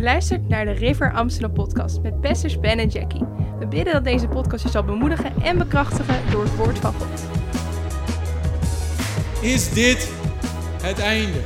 [0.00, 3.24] Je luistert naar de River Amsterdam podcast met pastors Ben en Jackie.
[3.58, 7.20] We bidden dat deze podcast je zal bemoedigen en bekrachtigen door het woord van God.
[9.42, 10.10] Is dit
[10.82, 11.40] het einde?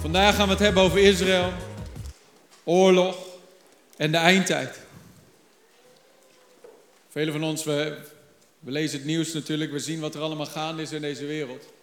[0.00, 1.52] Vandaag gaan we het hebben over Israël,
[2.64, 3.16] oorlog
[3.96, 4.80] en de eindtijd.
[7.08, 7.98] Velen van ons, we,
[8.58, 11.74] we lezen het nieuws natuurlijk, we zien wat er allemaal gaande is in deze wereld.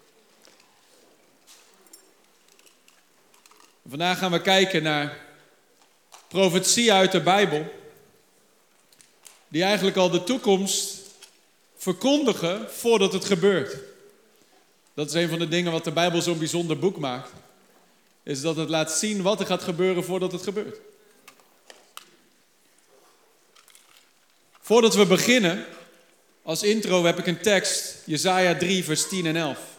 [3.90, 5.18] Vandaag gaan we kijken naar
[6.28, 7.74] profetieën uit de Bijbel,
[9.48, 10.98] die eigenlijk al de toekomst
[11.76, 13.78] verkondigen voordat het gebeurt.
[14.94, 17.32] Dat is een van de dingen wat de Bijbel zo'n bijzonder boek maakt.
[18.24, 20.78] Is dat het laat zien wat er gaat gebeuren voordat het gebeurt.
[24.62, 25.66] Voordat we beginnen,
[26.42, 29.73] als intro heb ik een tekst, Jezaja 3, vers 10 en 11.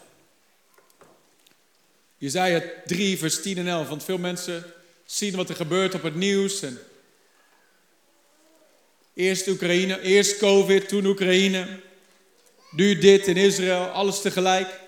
[2.24, 3.88] Jezaja 3, vers 10 en 11.
[3.88, 4.64] Want veel mensen
[5.04, 6.62] zien wat er gebeurt op het nieuws.
[6.62, 6.78] En
[9.14, 11.80] eerst Oekraïne, eerst COVID, toen Oekraïne.
[12.70, 14.80] Nu dit in Israël, alles tegelijk.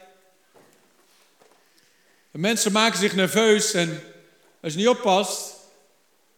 [2.31, 4.03] En mensen maken zich nerveus en
[4.61, 5.55] als je niet oppast,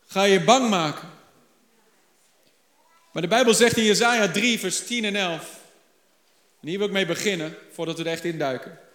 [0.07, 1.11] ga je bang maken.
[3.13, 5.61] Maar de Bijbel zegt in Jezaja 3, vers 10 en 11.
[6.61, 8.88] En hier wil ik mee beginnen, voordat we er echt induiken.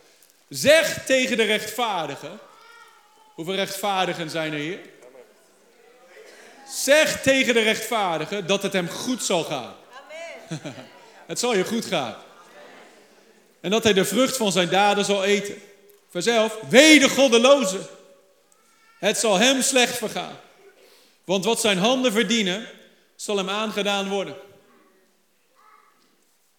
[0.49, 2.39] Zeg tegen de rechtvaardigen.
[3.33, 4.79] Hoeveel rechtvaardigen zijn er hier?
[6.69, 9.75] Zeg tegen de rechtvaardigen dat het hem goed zal gaan.
[10.49, 10.73] Amen.
[11.31, 12.15] het zal je goed gaan.
[13.61, 15.61] En dat hij de vrucht van zijn daden zal eten.
[16.09, 17.89] Verzelf, wee de goddeloze.
[18.99, 20.39] Het zal hem slecht vergaan.
[21.23, 22.67] Want wat zijn handen verdienen,
[23.15, 24.35] zal hem aangedaan worden.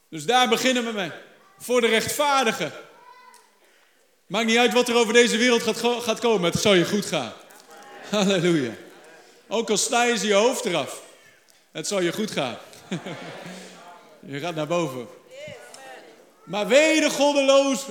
[0.09, 1.11] Dus daar beginnen we mee.
[1.59, 2.73] Voor de rechtvaardigen.
[4.27, 7.07] Maakt niet uit wat er over deze wereld gaat, gaat komen, het zal je goed
[7.07, 7.33] gaan.
[8.11, 8.75] Halleluja.
[9.49, 11.03] Ook al snijden ze je hoofd eraf,
[11.73, 12.59] het zal je goed gaan.
[14.33, 15.09] je gaat naar boven.
[16.45, 17.91] Maar wee de goddeloze.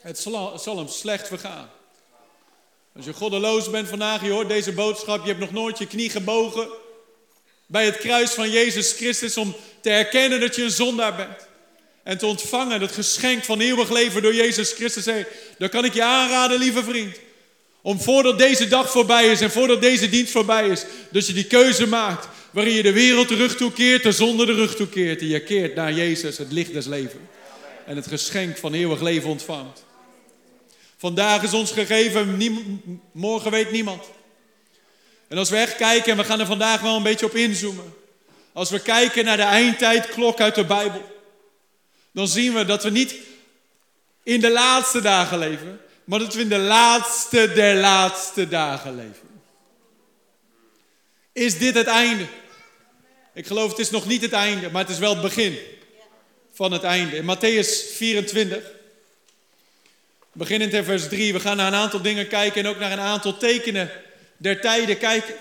[0.00, 1.70] Het zal, hem slecht vergaan.
[2.96, 6.10] Als je goddeloos bent vandaag, je hoort deze boodschap, je hebt nog nooit je knie
[6.10, 6.68] gebogen
[7.66, 11.48] bij het kruis van Jezus Christus om te erkennen dat je een zondaar bent
[12.10, 15.24] en te ontvangen het geschenk van eeuwig leven door Jezus Christus heen,
[15.58, 17.16] dan kan ik je aanraden, lieve vriend,
[17.82, 21.44] om voordat deze dag voorbij is en voordat deze dienst voorbij is, dat je die
[21.44, 25.26] keuze maakt waarin je de wereld de rug toekeert, de zonde de rug toekeert en
[25.26, 27.22] je keert naar Jezus, het licht des levens
[27.86, 29.84] en het geschenk van eeuwig leven ontvangt.
[30.96, 32.38] Vandaag is ons gegeven,
[33.12, 34.04] morgen weet niemand.
[35.28, 37.94] En als we echt kijken, en we gaan er vandaag wel een beetje op inzoomen.
[38.52, 41.18] Als we kijken naar de eindtijdklok uit de Bijbel
[42.12, 43.14] dan zien we dat we niet
[44.22, 49.28] in de laatste dagen leven, maar dat we in de laatste der laatste dagen leven.
[51.32, 52.26] Is dit het einde?
[53.34, 55.58] Ik geloof het is nog niet het einde, maar het is wel het begin
[56.52, 57.16] van het einde.
[57.16, 58.62] In Matthäus 24,
[60.32, 62.98] beginnend in vers 3, we gaan naar een aantal dingen kijken en ook naar een
[62.98, 63.90] aantal tekenen
[64.36, 65.34] der tijden kijken.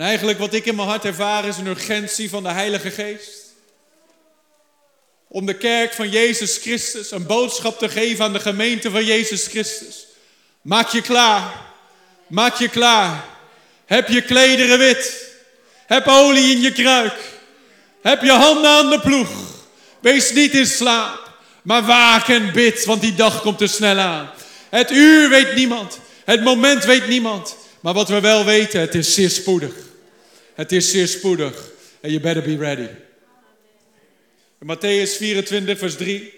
[0.00, 3.38] En eigenlijk wat ik in mijn hart ervaar is een urgentie van de Heilige Geest.
[5.28, 9.46] Om de kerk van Jezus Christus een boodschap te geven aan de gemeente van Jezus
[9.46, 10.06] Christus.
[10.62, 11.52] Maak je klaar.
[12.26, 13.24] Maak je klaar.
[13.86, 15.26] Heb je klederen wit.
[15.86, 17.18] Heb olie in je kruik.
[18.02, 19.30] Heb je handen aan de ploeg.
[20.00, 21.30] Wees niet in slaap.
[21.62, 24.30] Maar waak en bid, want die dag komt er snel aan.
[24.70, 25.98] Het uur weet niemand.
[26.24, 27.56] Het moment weet niemand.
[27.80, 29.88] Maar wat we wel weten, het is zeer spoedig.
[30.60, 31.70] Het is zeer spoedig.
[32.00, 32.88] En you better be ready.
[34.60, 36.32] In Matthäus 24, vers 3.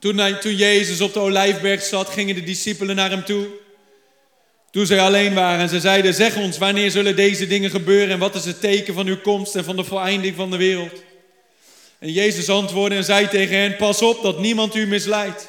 [0.00, 3.46] Toen, toen Jezus op de olijfberg zat, gingen de discipelen naar hem toe.
[4.70, 8.18] Toen zij alleen waren en ze zeiden, zeg ons, wanneer zullen deze dingen gebeuren en
[8.18, 11.02] wat is het teken van uw komst en van de voleinding van de wereld?
[11.98, 15.48] En Jezus antwoordde en zei tegen hen, pas op dat niemand u misleidt.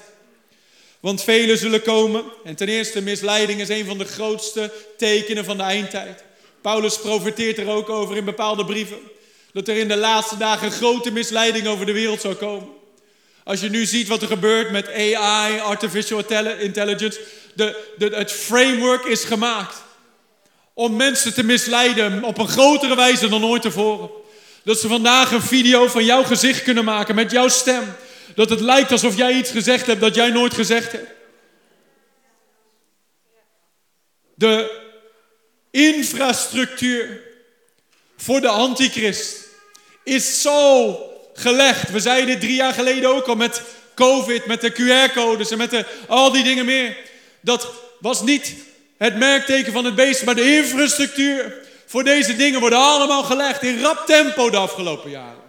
[0.99, 2.23] Want velen zullen komen.
[2.43, 6.27] En ten eerste, misleiding is een van de grootste tekenen van de eindtijd.
[6.61, 8.97] Paulus profeteert er ook over in bepaalde brieven.
[9.53, 12.69] Dat er in de laatste dagen grote misleiding over de wereld zou komen.
[13.43, 16.23] Als je nu ziet wat er gebeurt met AI, artificial
[16.59, 17.19] intelligence.
[17.55, 19.75] De, de, het framework is gemaakt
[20.73, 24.09] om mensen te misleiden op een grotere wijze dan ooit tevoren.
[24.63, 27.95] Dat ze vandaag een video van jouw gezicht kunnen maken met jouw stem.
[28.35, 31.09] Dat het lijkt alsof jij iets gezegd hebt dat jij nooit gezegd hebt.
[34.35, 34.78] De
[35.71, 37.21] infrastructuur
[38.17, 39.47] voor de antichrist
[40.03, 40.95] is zo
[41.33, 41.91] gelegd.
[41.91, 43.61] We zeiden dit drie jaar geleden ook al met
[43.95, 46.97] COVID met de QR-codes en met de, al die dingen meer.
[47.41, 47.67] Dat
[47.99, 48.55] was niet
[48.97, 53.81] het merkteken van het beest, maar de infrastructuur voor deze dingen worden allemaal gelegd in
[53.81, 55.47] rap tempo de afgelopen jaren.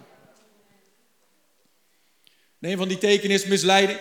[2.61, 3.99] een van die tekenen is misleiding.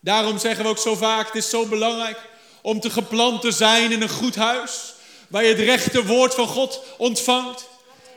[0.00, 2.18] Daarom zeggen we ook zo vaak, het is zo belangrijk
[2.62, 4.93] om te geplant te zijn in een goed huis.
[5.34, 7.68] Waar je het rechte woord van God ontvangt.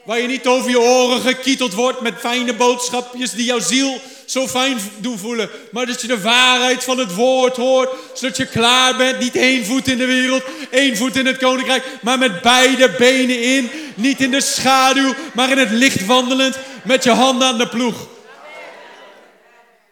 [0.06, 4.48] Waar je niet over je oren gekieteld wordt met fijne boodschapjes die jouw ziel zo
[4.48, 5.50] fijn doen voelen.
[5.72, 7.90] Maar dat je de waarheid van het woord hoort.
[8.14, 9.20] Zodat je klaar bent.
[9.20, 11.86] Niet één voet in de wereld, één voet in het koninkrijk.
[12.02, 13.70] Maar met beide benen in.
[13.96, 16.58] Niet in de schaduw, maar in het licht wandelend.
[16.84, 18.08] Met je handen aan de ploeg.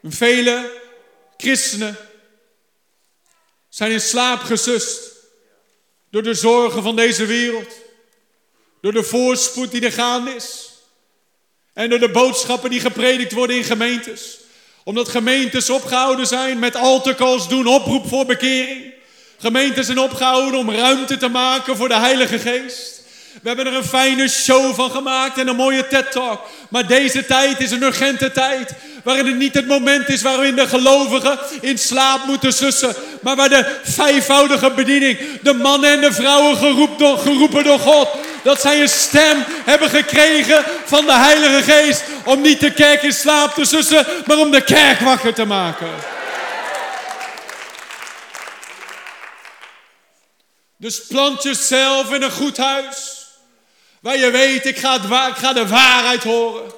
[0.03, 0.71] Vele
[1.37, 1.97] christenen
[3.69, 5.14] zijn in slaap gesust.
[6.15, 7.73] Door de zorgen van deze wereld.
[8.81, 10.69] Door de voorspoed die er gaande is.
[11.73, 14.37] En door de boodschappen die gepredikt worden in gemeentes.
[14.83, 18.93] Omdat gemeentes opgehouden zijn met altarcalls doen, oproep voor bekering.
[19.37, 22.94] Gemeentes zijn opgehouden om ruimte te maken voor de Heilige Geest.
[23.41, 26.41] We hebben er een fijne show van gemaakt en een mooie TED-talk.
[26.69, 28.73] Maar deze tijd is een urgente tijd.
[29.03, 32.95] Waarin het niet het moment is waarin de gelovigen in slaap moeten sussen.
[33.21, 36.57] Maar waar de vijfvoudige bediening, de mannen en de vrouwen
[37.17, 38.09] geroepen door God.
[38.43, 42.03] Dat zij een stem hebben gekregen van de Heilige Geest.
[42.25, 45.89] Om niet de kerk in slaap te sussen, maar om de kerk wakker te maken.
[50.77, 53.24] Dus plant jezelf in een goed huis.
[54.05, 54.95] Waar je weet, ik ga,
[55.27, 56.71] ik ga de waarheid horen.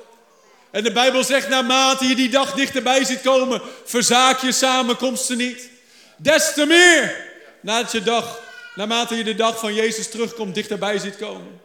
[0.71, 5.69] En de Bijbel zegt, naarmate je die dag dichterbij ziet komen, verzaak je samenkomsten niet.
[6.17, 7.25] Des te meer,
[7.61, 8.39] nadat je dag,
[8.75, 11.61] naarmate je de dag van Jezus terugkomt, dichterbij ziet komen.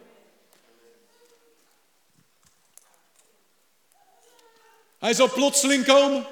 [4.98, 6.26] Hij zal plotseling komen.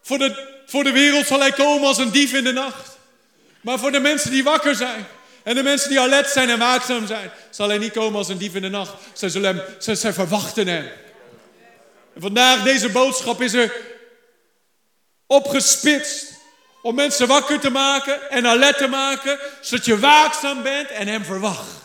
[0.00, 2.98] Voor de, voor de wereld zal hij komen als een dief in de nacht.
[3.60, 5.06] Maar voor de mensen die wakker zijn,
[5.42, 8.38] en de mensen die alert zijn en waakzaam zijn, zal hij niet komen als een
[8.38, 8.94] dief in de nacht.
[9.12, 10.88] Zij, zullen verwachten hem.
[12.16, 13.72] Vandaag, deze boodschap is er
[15.26, 16.32] opgespitst
[16.82, 21.24] om mensen wakker te maken en alert te maken, zodat je waakzaam bent en hem
[21.24, 21.82] verwacht.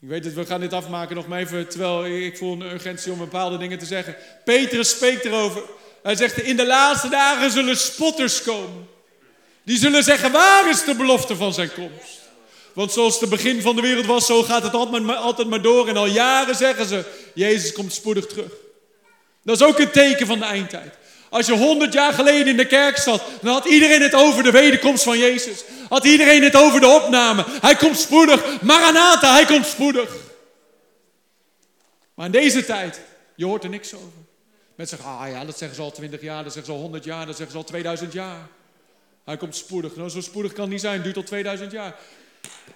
[0.00, 3.12] Ik weet het, we gaan dit afmaken nog maar even, terwijl ik voel een urgentie
[3.12, 4.16] om bepaalde dingen te zeggen.
[4.44, 5.62] Petrus spreekt erover.
[6.06, 8.88] Hij zegt, in de laatste dagen zullen spotters komen.
[9.64, 12.20] Die zullen zeggen, waar is de belofte van zijn komst?
[12.72, 15.62] Want zoals het begin van de wereld was, zo gaat het altijd maar, altijd maar
[15.62, 15.88] door.
[15.88, 17.04] En al jaren zeggen ze,
[17.34, 18.50] Jezus komt spoedig terug.
[19.42, 20.94] Dat is ook een teken van de eindtijd.
[21.30, 24.50] Als je honderd jaar geleden in de kerk zat, dan had iedereen het over de
[24.50, 25.64] wederkomst van Jezus.
[25.88, 27.44] Had iedereen het over de opname.
[27.60, 28.60] Hij komt spoedig.
[28.60, 30.16] Maranatha, hij komt spoedig.
[32.14, 33.00] Maar in deze tijd,
[33.36, 34.25] je hoort er niks over.
[34.76, 37.04] Mensen zeggen, ah ja, dat zeggen ze al 20 jaar, dat zeggen ze al 100
[37.04, 38.48] jaar, dat zeggen ze al 2000 jaar.
[39.24, 39.96] Hij komt spoedig.
[39.96, 41.96] Nou, zo spoedig kan het niet zijn, duurt al 2000 jaar.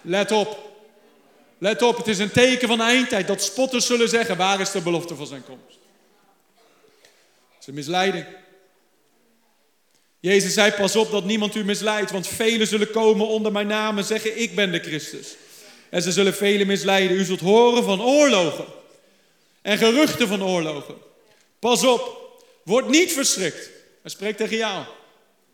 [0.01, 0.69] Let op.
[1.57, 4.71] Let op, het is een teken van de eindtijd dat spotters zullen zeggen, waar is
[4.71, 5.79] de belofte van zijn komst?
[7.51, 8.25] Het is een misleiding.
[10.19, 13.97] Jezus zei, pas op dat niemand u misleidt, want velen zullen komen onder mijn naam
[13.97, 15.35] en zeggen, ik ben de Christus.
[15.89, 17.17] En ze zullen velen misleiden.
[17.17, 18.65] U zult horen van oorlogen
[19.61, 20.95] en geruchten van oorlogen.
[21.61, 23.69] Pas op, word niet verschrikt.
[24.01, 24.85] Hij spreekt tegen jou.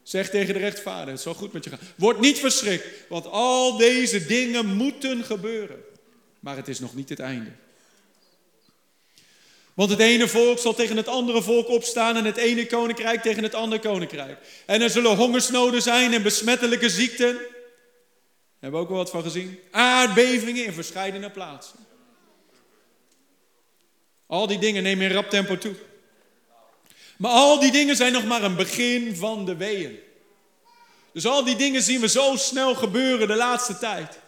[0.03, 1.79] Zeg tegen de rechtvaardig, het zal goed met je gaan.
[1.95, 5.83] Word niet verschrikt, want al deze dingen moeten gebeuren.
[6.39, 7.51] Maar het is nog niet het einde.
[9.73, 13.43] Want het ene volk zal tegen het andere volk opstaan en het ene koninkrijk tegen
[13.43, 14.39] het andere koninkrijk.
[14.65, 17.37] En er zullen hongersnoden zijn en besmettelijke ziekten.
[18.59, 19.59] Hebben we ook wel wat van gezien.
[19.71, 21.79] Aardbevingen in verschillende plaatsen.
[24.27, 25.75] Al die dingen nemen in rap tempo toe.
[27.17, 29.99] Maar al die dingen zijn nog maar een begin van de weeën.
[31.13, 34.19] Dus al die dingen zien we zo snel gebeuren de laatste tijd.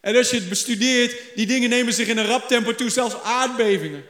[0.00, 3.14] En als je het bestudeert, die dingen nemen zich in een rap tempo toe, zelfs
[3.22, 4.04] aardbevingen.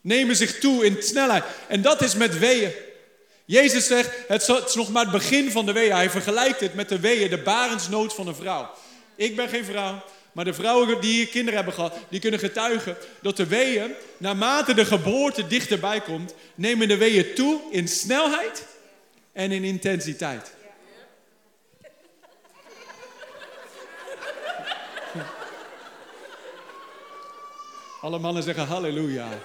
[0.00, 1.44] Nemen zich toe in snelheid.
[1.68, 2.72] En dat is met weeën.
[3.44, 5.94] Jezus zegt, het is nog maar het begin van de weeën.
[5.94, 8.70] Hij vergelijkt het met de weeën, de barensnood van een vrouw.
[9.16, 12.96] Ik ben geen vrouw, maar de vrouwen die hier kinderen hebben gehad, die kunnen getuigen
[13.20, 18.66] dat de weeën, naarmate de geboorte dichterbij komt, nemen de weeën toe in snelheid
[19.32, 20.52] en in intensiteit.
[28.00, 29.28] Alle mannen zeggen halleluja.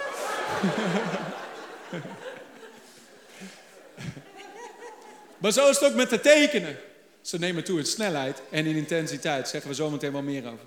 [5.37, 6.79] maar zo is het ook met de tekenen.
[7.27, 9.47] Ze nemen toe in snelheid en in intensiteit.
[9.47, 10.65] Zeggen we zo meteen wel meer over.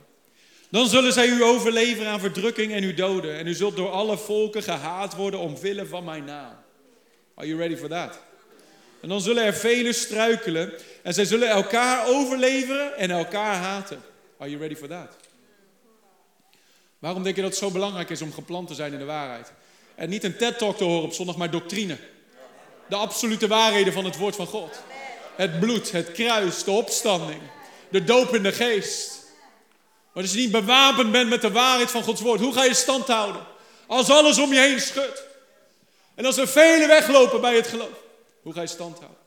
[0.70, 3.38] Dan zullen zij u overleveren aan verdrukking en u doden.
[3.38, 6.54] En u zult door alle volken gehaat worden omwille van mijn naam.
[7.34, 8.20] Are you ready for that?
[9.00, 10.72] En dan zullen er velen struikelen.
[11.02, 14.02] En zij zullen elkaar overleveren en elkaar haten.
[14.38, 15.16] Are you ready for that?
[16.98, 19.52] Waarom denk je dat het zo belangrijk is om geplant te zijn in de waarheid?
[19.94, 21.96] En niet een TED-talk te horen op zondag, maar doctrine.
[22.88, 24.80] De absolute waarheden van het woord van God.
[25.40, 27.40] Het bloed, het kruis, de opstanding,
[27.88, 29.22] de doop in de geest.
[30.12, 32.74] Maar als je niet bewapend bent met de waarheid van Gods woord, hoe ga je
[32.74, 33.42] stand houden?
[33.86, 35.22] Als alles om je heen schudt.
[36.14, 38.02] En als er velen weglopen bij het geloof,
[38.42, 39.18] hoe ga je stand houden?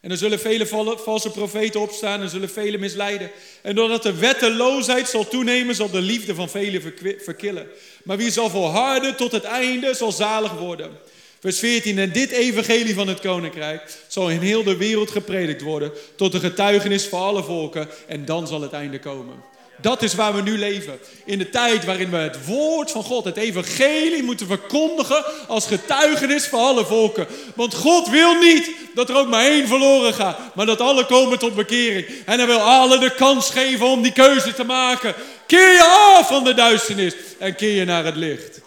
[0.00, 3.30] En er zullen vele valse profeten opstaan en zullen velen misleiden.
[3.62, 7.68] En doordat de wetteloosheid zal toenemen, zal de liefde van velen verkillen.
[8.04, 10.98] Maar wie zal volharden tot het einde, zal zalig worden.
[11.40, 11.98] Vers 14.
[11.98, 15.92] En dit evangelie van het koninkrijk zal in heel de wereld gepredikt worden.
[16.16, 17.88] Tot een getuigenis voor alle volken.
[18.06, 19.34] En dan zal het einde komen.
[19.80, 20.98] Dat is waar we nu leven.
[21.24, 26.46] In de tijd waarin we het woord van God, het evangelie, moeten verkondigen als getuigenis
[26.46, 27.26] voor alle volken.
[27.54, 31.38] Want God wil niet dat er ook maar één verloren gaat, maar dat alle komen
[31.38, 32.06] tot bekering.
[32.24, 35.14] En hij wil alle de kans geven om die keuze te maken.
[35.46, 38.60] Keer je af van de duisternis en keer je naar het licht.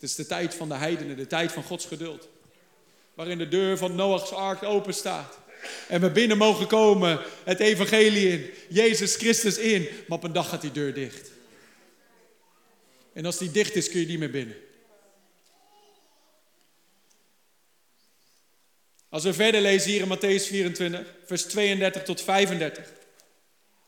[0.00, 2.28] Het is de tijd van de heidenen, de tijd van Gods geduld.
[3.14, 5.38] Waarin de deur van Noach's ark open staat.
[5.88, 9.88] En we binnen mogen komen, het evangelie in, Jezus Christus in.
[10.08, 11.30] Maar op een dag gaat die deur dicht.
[13.12, 14.56] En als die dicht is, kun je niet meer binnen.
[19.08, 22.92] Als we verder lezen hier in Matthäus 24, vers 32 tot 35.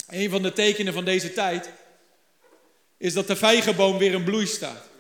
[0.09, 1.71] Een van de tekenen van deze tijd
[2.97, 4.91] is dat de vijgenboom weer in bloei staat.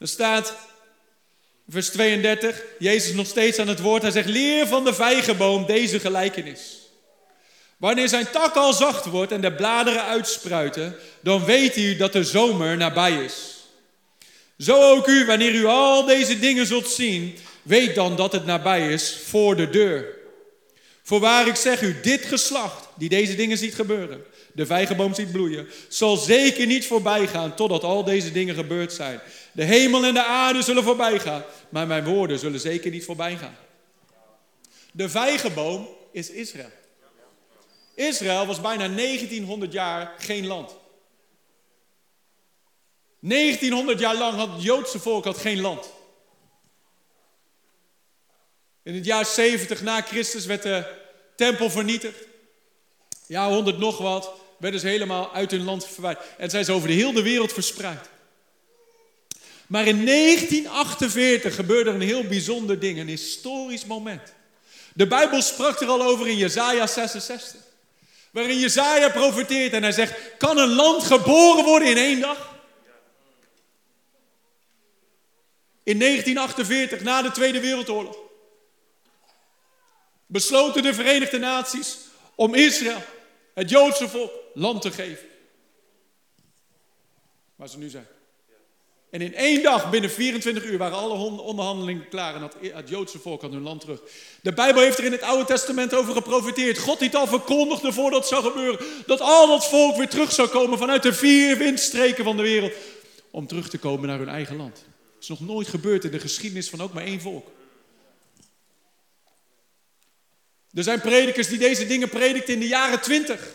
[0.00, 0.54] Er staat,
[1.68, 4.02] vers 32, Jezus nog steeds aan het woord.
[4.02, 6.78] Hij zegt, leer van de vijgenboom deze gelijkenis.
[7.76, 12.24] Wanneer zijn tak al zacht wordt en de bladeren uitspruiten, dan weet u dat de
[12.24, 13.64] zomer nabij is.
[14.58, 18.92] Zo ook u, wanneer u al deze dingen zult zien, weet dan dat het nabij
[18.92, 20.18] is voor de deur.
[21.02, 25.68] Voorwaar ik zeg u, dit geslacht, die deze dingen ziet gebeuren, de vijgenboom ziet bloeien,
[25.88, 29.20] zal zeker niet voorbij gaan totdat al deze dingen gebeurd zijn.
[29.52, 33.36] De hemel en de aarde zullen voorbij gaan, maar mijn woorden zullen zeker niet voorbij
[33.36, 33.56] gaan.
[34.92, 36.70] De vijgenboom is Israël.
[37.94, 40.76] Israël was bijna 1900 jaar geen land.
[43.20, 45.90] 1900 jaar lang had het Joodse volk geen land.
[48.82, 50.94] In het jaar 70 na Christus werd de
[51.36, 52.26] tempel vernietigd.
[53.26, 56.26] Ja, 100 nog wat, werden ze helemaal uit hun land verwijderd.
[56.38, 58.08] En zijn ze over de hele wereld verspreid.
[59.70, 64.32] Maar in 1948 gebeurde een heel bijzonder ding, een historisch moment.
[64.94, 67.60] De Bijbel sprak er al over in Jesaja 66.
[68.30, 72.58] Waarin Jesaja profeteert en hij zegt, kan een land geboren worden in één dag?
[75.82, 78.16] In 1948, na de Tweede Wereldoorlog,
[80.26, 81.98] besloten de Verenigde Naties
[82.34, 83.02] om Israël,
[83.54, 85.28] het Joodse volk, land te geven.
[87.56, 88.18] Waar ze nu zijn.
[89.10, 93.18] En in één dag, binnen 24 uur, waren alle onderhandelingen klaar en had het Joodse
[93.18, 94.00] volk aan hun land terug.
[94.42, 96.78] De Bijbel heeft er in het Oude Testament over geprofiteerd.
[96.78, 98.86] God die het al verkondigde voordat het zou gebeuren.
[99.06, 102.72] Dat al dat volk weer terug zou komen vanuit de vier windstreken van de wereld.
[103.30, 104.76] Om terug te komen naar hun eigen land.
[105.14, 107.50] Het is nog nooit gebeurd in de geschiedenis van ook maar één volk.
[110.72, 113.48] Er zijn predikers die deze dingen predikten in de jaren 20.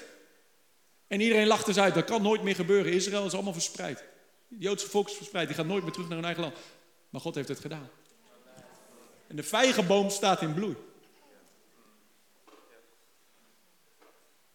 [1.07, 2.93] En iedereen lacht eens uit, dat kan nooit meer gebeuren.
[2.93, 4.03] Israël is allemaal verspreid.
[4.47, 6.55] Joodse volk is verspreid, die gaat nooit meer terug naar hun eigen land.
[7.09, 7.89] Maar God heeft het gedaan.
[9.27, 10.75] En de vijgenboom staat in bloei.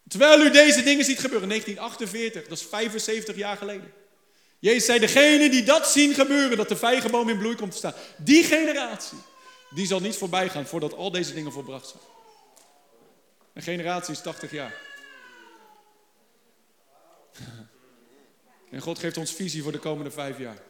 [0.07, 3.93] Terwijl u deze dingen ziet gebeuren, 1948, dat is 75 jaar geleden.
[4.59, 7.93] Jezus zei, degene die dat zien gebeuren, dat de vijgenboom in bloei komt te staan,
[8.17, 9.17] die generatie,
[9.69, 12.03] die zal niet voorbij gaan voordat al deze dingen volbracht zijn.
[13.53, 14.73] Een generatie is 80 jaar.
[18.71, 20.61] En God geeft ons visie voor de komende vijf jaar.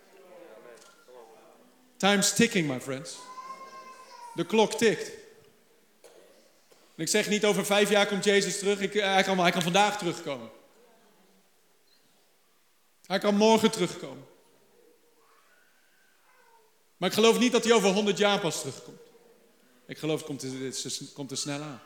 [1.98, 3.18] Time's ticking, my friends.
[4.34, 5.12] De klok tikt.
[6.96, 8.80] En ik zeg niet over vijf jaar komt Jezus terug.
[8.80, 10.50] Ik, hij, kan, hij kan vandaag terugkomen.
[13.06, 14.26] Hij kan morgen terugkomen.
[16.98, 19.02] Maar ik geloof niet dat hij over honderd jaar pas terugkomt.
[19.86, 21.82] Ik geloof het komt, het komt er snel aan.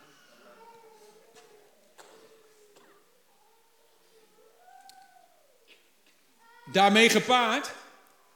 [6.65, 7.71] Daarmee gepaard,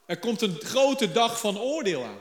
[0.06, 2.18] er komt een grote dag van oordeel aan.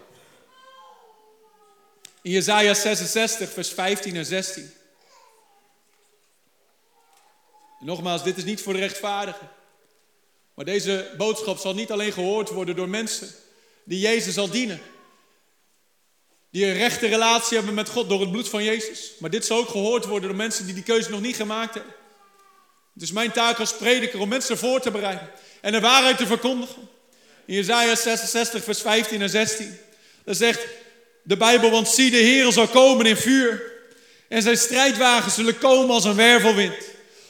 [2.21, 4.73] In Jesaja 66, vers 15 en 16.
[7.79, 9.49] nogmaals, dit is niet voor de rechtvaardigen.
[10.53, 13.29] Maar deze boodschap zal niet alleen gehoord worden door mensen
[13.83, 14.81] die Jezus zal dienen.
[16.51, 19.11] Die een rechte relatie hebben met God door het bloed van Jezus.
[19.19, 21.93] Maar dit zal ook gehoord worden door mensen die die keuze nog niet gemaakt hebben.
[22.93, 26.27] Het is mijn taak als prediker om mensen voor te bereiden en de waarheid te
[26.27, 26.89] verkondigen.
[27.45, 29.77] In Jezaja 66, vers 15 en 16.
[30.23, 30.59] Dan zegt
[31.23, 33.71] de Bijbel, want zie de Heer zal komen in vuur.
[34.27, 36.75] En zijn strijdwagens zullen komen als een wervelwind.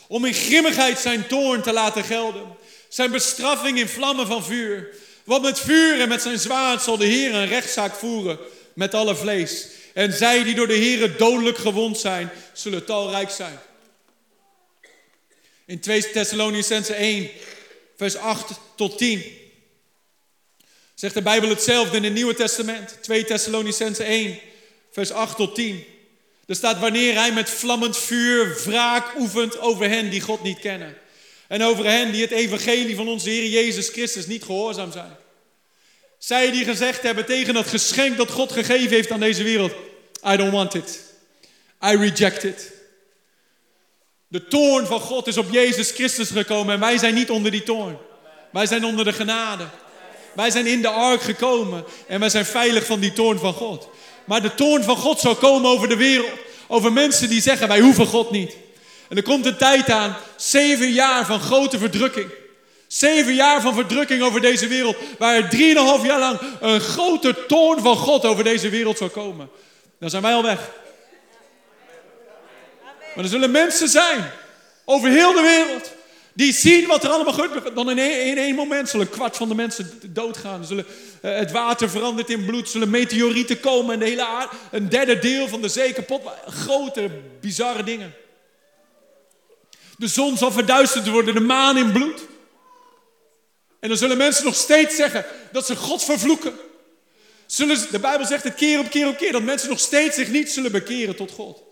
[0.07, 2.57] Om in grimmigheid zijn toorn te laten gelden.
[2.88, 4.89] Zijn bestraffing in vlammen van vuur.
[5.24, 8.39] Want met vuur en met zijn zwaard zal de Heer een rechtszaak voeren
[8.74, 9.67] met alle vlees.
[9.93, 13.59] En zij die door de Heer dodelijk gewond zijn, zullen talrijk zijn.
[15.65, 17.29] In 2 Thessalonicense 1,
[18.00, 19.24] vers 8 tot 10.
[20.94, 22.98] Zegt de Bijbel hetzelfde in het Nieuwe Testament.
[23.01, 24.39] 2 Thessalonicense 1,
[24.91, 25.84] vers 8 tot 10.
[26.46, 30.98] Er staat wanneer hij met vlammend vuur wraak oefent over hen die God niet kennen.
[31.48, 35.18] En over hen die het evangelie van onze Heer Jezus Christus niet gehoorzaam zijn.
[36.18, 39.74] Zij die gezegd hebben tegen dat geschenk dat God gegeven heeft aan deze wereld.
[40.27, 41.00] I don't want it.
[41.86, 42.72] I reject it.
[44.31, 47.63] De toorn van God is op Jezus Christus gekomen en wij zijn niet onder die
[47.63, 47.98] toorn.
[48.51, 49.63] Wij zijn onder de genade.
[50.33, 53.89] Wij zijn in de ark gekomen en wij zijn veilig van die toorn van God.
[54.25, 56.31] Maar de toorn van God zal komen over de wereld.
[56.67, 58.55] Over mensen die zeggen wij hoeven God niet.
[59.09, 62.29] En er komt een tijd aan, zeven jaar van grote verdrukking.
[62.88, 64.95] Zeven jaar van verdrukking over deze wereld.
[65.17, 69.50] Waar er drieënhalf jaar lang een grote toorn van God over deze wereld zal komen.
[70.00, 70.69] Dan zijn wij al weg.
[73.16, 74.32] Maar er zullen mensen zijn
[74.86, 75.92] over heel de wereld.
[76.34, 77.75] Die zien wat er allemaal gebeurt.
[77.75, 80.66] Dan in één, in één moment zullen een kwart van de mensen doodgaan.
[80.66, 80.86] Zullen,
[81.22, 82.70] uh, het water verandert in bloed.
[82.70, 84.50] Zullen meteorieten komen en de hele.
[84.72, 86.22] Een derde deel van de zee kapot.
[86.46, 88.13] Grote, bizarre dingen.
[89.98, 91.34] De zon zal verduisterd worden.
[91.34, 92.22] De maan in bloed.
[93.80, 96.54] En dan zullen mensen nog steeds zeggen dat ze God vervloeken.
[97.45, 99.32] Zullen, de Bijbel zegt het keer op keer op keer.
[99.32, 101.68] Dat mensen nog steeds zich niet zullen bekeren tot God.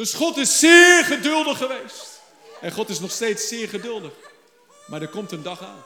[0.00, 2.20] Dus God is zeer geduldig geweest.
[2.60, 4.12] En God is nog steeds zeer geduldig.
[4.86, 5.84] Maar er komt een dag aan.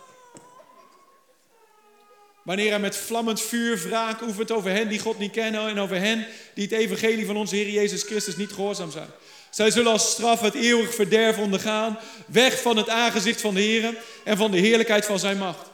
[2.43, 5.99] Wanneer hij met vlammend vuur wraak oefent over hen die God niet kennen en over
[5.99, 9.11] hen die het evangelie van onze Heer Jezus Christus niet gehoorzaam zijn.
[9.51, 13.97] Zij zullen als straf het eeuwig verderf ondergaan, weg van het aangezicht van de Heer
[14.25, 15.71] en van de heerlijkheid van zijn macht.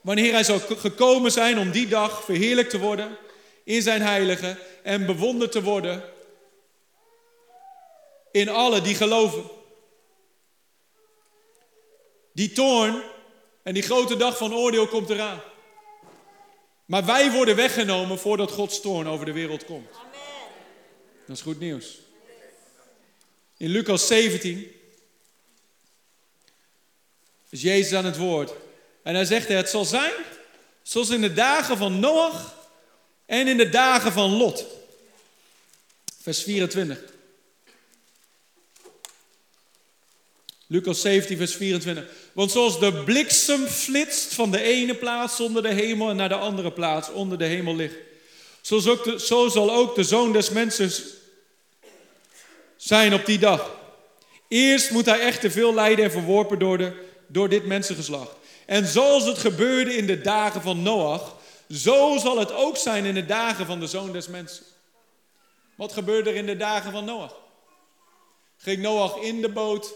[0.00, 3.18] Wanneer hij zal gekomen zijn om die dag verheerlijkt te worden
[3.68, 6.04] in zijn heilige en bewonderd te worden
[8.30, 9.50] in alle die geloven.
[12.32, 13.02] Die toorn
[13.62, 15.40] en die grote dag van oordeel komt eraan.
[16.84, 19.90] Maar wij worden weggenomen voordat Gods toorn over de wereld komt.
[21.26, 21.98] Dat is goed nieuws.
[23.56, 24.72] In Lucas 17
[27.50, 28.52] is Jezus aan het woord.
[29.02, 30.12] En hij zegt, het zal zijn
[30.82, 32.57] zoals in de dagen van Noach
[33.28, 34.64] en in de dagen van Lot.
[36.22, 36.98] Vers 24.
[40.66, 42.04] Lucas 17, vers 24.
[42.32, 46.72] Want zoals de bliksem flitst van de ene plaats onder de hemel naar de andere
[46.72, 47.94] plaats onder de hemel ligt.
[48.60, 50.90] Zo, zo zal ook de zoon des mensen
[52.76, 53.76] zijn op die dag.
[54.48, 56.92] Eerst moet hij echt te veel lijden en verworpen door, de,
[57.26, 58.32] door dit mensengeslacht.
[58.66, 61.36] En zoals het gebeurde in de dagen van Noach,
[61.68, 64.64] zo zal het ook zijn in de dagen van de zoon des mensen.
[65.76, 67.34] Wat gebeurde er in de dagen van Noach?
[68.56, 69.94] Ging Noach in de boot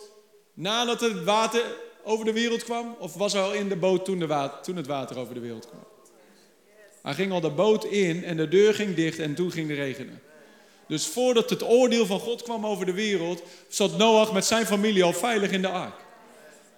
[0.55, 1.63] nadat het water
[2.05, 2.97] over de wereld kwam?
[2.99, 5.41] Of was hij al in de boot toen, de water, toen het water over de
[5.41, 5.85] wereld kwam?
[7.03, 9.75] Hij ging al de boot in en de deur ging dicht en toen ging de
[9.75, 10.23] regenen.
[10.89, 15.05] Dus voordat het oordeel van God kwam over de wereld, zat Noach met zijn familie
[15.05, 15.95] al veilig in de ark.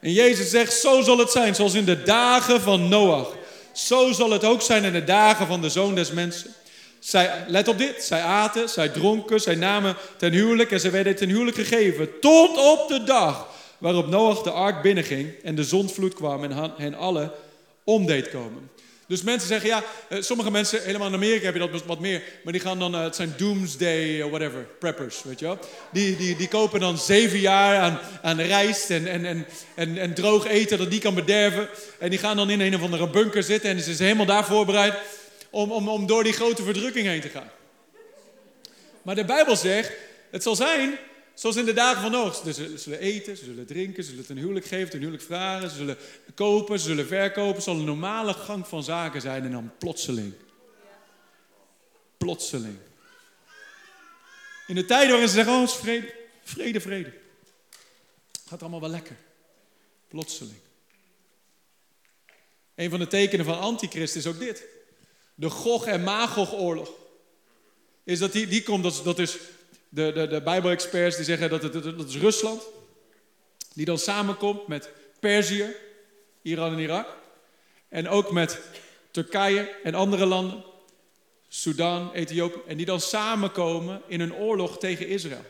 [0.00, 3.36] En Jezus zegt, zo zal het zijn, zoals in de dagen van Noach.
[3.74, 6.54] Zo zal het ook zijn in de dagen van de Zoon des Mensen.
[6.98, 11.16] Zij, let op dit, zij aten, zij dronken, zij namen ten huwelijk en zij werden
[11.16, 12.20] ten huwelijk gegeven.
[12.20, 16.94] Tot op de dag waarop Noach de ark binnenging en de zondvloed kwam en hen
[16.94, 17.32] allen
[17.84, 18.70] omdeed komen.
[19.06, 22.22] Dus mensen zeggen, ja, eh, sommige mensen, helemaal in Amerika heb je dat wat meer,
[22.44, 25.58] maar die gaan dan, uh, het zijn doomsday, uh, whatever, preppers, weet je wel.
[25.92, 30.14] Die, die, die kopen dan zeven jaar aan, aan rijst en, en, en, en, en
[30.14, 31.68] droog eten dat die kan bederven.
[31.98, 34.44] En die gaan dan in een of andere bunker zitten en ze zijn helemaal daar
[34.44, 34.94] voorbereid
[35.50, 37.50] om, om, om door die grote verdrukking heen te gaan.
[39.02, 39.92] Maar de Bijbel zegt,
[40.30, 40.98] het zal zijn
[41.34, 42.40] Zoals in de dagen van Noach.
[42.40, 45.70] Dus ze zullen eten, ze zullen drinken, ze zullen ten huwelijk geven, ten huwelijk vragen,
[45.70, 45.96] ze zullen
[46.34, 47.54] kopen, ze zullen verkopen.
[47.54, 50.32] Het zal een normale gang van zaken zijn en dan plotseling.
[52.16, 52.76] Plotseling.
[54.66, 57.12] In de tijden waarin ze zeggen, oh, vrede, vrede, vrede.
[58.48, 59.16] Gaat allemaal wel lekker.
[60.08, 60.56] Plotseling.
[62.74, 64.64] Een van de tekenen van antichrist is ook dit.
[65.34, 66.90] De Gog en Magog oorlog.
[68.04, 69.36] Is dat die, die komt, dat dat is
[69.94, 72.62] de, de, de Bijbel-experts die zeggen dat het, dat is Rusland.
[73.74, 75.76] Die dan samenkomt met Perzië,
[76.42, 77.16] Iran en Irak.
[77.88, 78.60] En ook met
[79.10, 80.64] Turkije en andere landen.
[81.48, 82.60] Sudan, Ethiopië.
[82.66, 85.44] En die dan samenkomen in een oorlog tegen Israël.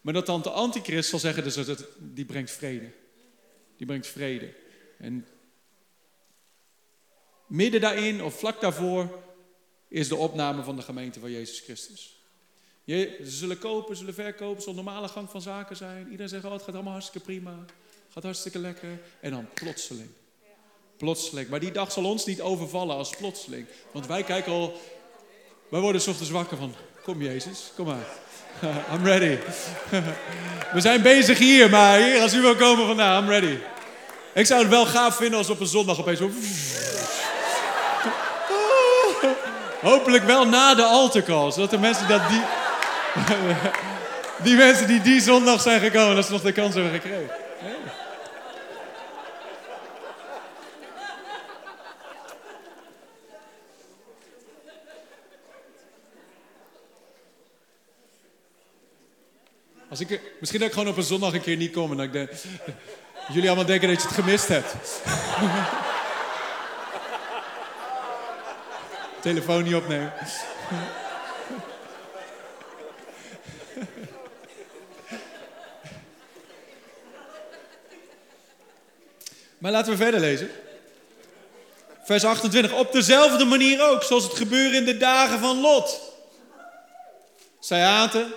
[0.00, 2.90] Maar dat dan de antichrist zal zeggen, dus dat die brengt vrede.
[3.76, 4.54] Die brengt vrede.
[4.98, 5.26] En
[7.46, 9.22] midden daarin of vlak daarvoor
[9.88, 12.15] is de opname van de gemeente van Jezus Christus.
[12.86, 16.04] Je, ze zullen kopen, zullen verkopen, zal normale gang van zaken zijn.
[16.04, 17.52] Iedereen zegt, oh, het gaat allemaal hartstikke prima.
[18.12, 19.00] Gaat hartstikke lekker.
[19.20, 20.08] En dan plotseling.
[20.96, 21.48] Plotseling.
[21.48, 23.66] Maar die dag zal ons niet overvallen als plotseling.
[23.92, 24.80] Want wij kijken al,
[25.68, 28.06] wij worden s ochtends wakker van, kom Jezus, kom maar.
[28.92, 29.38] I'm ready.
[30.74, 33.58] We zijn bezig hier, maar hier, als u wil komen vandaag, I'm ready.
[34.34, 36.20] Ik zou het wel gaaf vinden als op een zondag opeens.
[39.80, 42.42] Hopelijk wel na de altarcall, zodat de mensen dat die...
[44.44, 47.44] die mensen die die zondag zijn gekomen, dat ze nog de kans hebben gekregen.
[59.88, 62.06] Als ik, misschien dat ik gewoon op een zondag een keer niet kom en dat
[62.06, 62.30] ik denk,
[63.32, 64.74] jullie allemaal denken dat je het gemist hebt.
[69.20, 70.12] Telefoon niet opnemen.
[79.66, 80.50] Maar laten we verder lezen.
[82.02, 82.72] Vers 28.
[82.72, 86.00] Op dezelfde manier ook, zoals het gebeurde in de dagen van Lot.
[87.60, 88.32] Zij aten,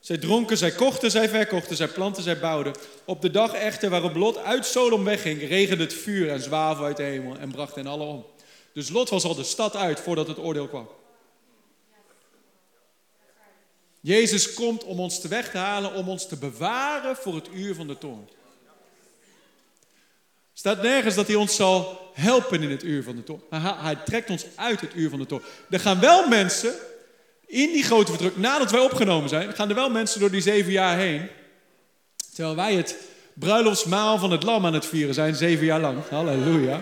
[0.00, 2.72] zij dronken, zij kochten, zij verkochten, zij planten, zij bouwden.
[3.04, 6.96] Op de dag echter waarop Lot uit Sodom wegging, regende het vuur en zwavel uit
[6.96, 8.26] de hemel en bracht hen alle om.
[8.74, 10.88] Dus Lot was al de stad uit voordat het oordeel kwam.
[14.00, 17.74] Jezus komt om ons te weg te halen, om ons te bewaren voor het uur
[17.74, 18.28] van de toorn.
[20.62, 23.40] Staat nergens dat hij ons zal helpen in het uur van de toorn.
[23.82, 25.42] Hij trekt ons uit het uur van de toorn.
[25.70, 26.72] Er gaan wel mensen
[27.46, 30.72] in die grote verdrukking, nadat wij opgenomen zijn, gaan er wel mensen door die zeven
[30.72, 31.28] jaar heen.
[32.34, 32.96] Terwijl wij het
[33.34, 35.98] bruiloftsmaal van het lam aan het vieren zijn, zeven jaar lang.
[36.10, 36.80] Halleluja.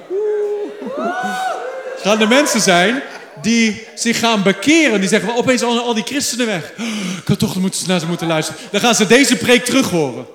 [1.96, 3.02] Gaan er mensen zijn
[3.42, 5.00] die zich gaan bekeren.
[5.00, 6.72] Die zeggen, opeens al, al die christenen weg.
[7.20, 8.60] Ik had toch naar ze moeten luisteren.
[8.70, 10.26] Dan gaan ze deze preek terug horen.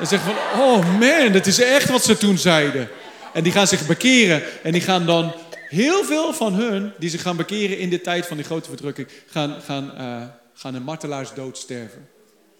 [0.00, 2.88] En zeggen van, oh man, dat is echt wat ze toen zeiden.
[3.32, 4.42] En die gaan zich bekeren.
[4.62, 5.34] En die gaan dan
[5.68, 9.08] heel veel van hun die zich gaan bekeren in de tijd van die grote verdrukking,
[9.26, 10.22] gaan, gaan, uh,
[10.54, 12.08] gaan een martelaarsdood sterven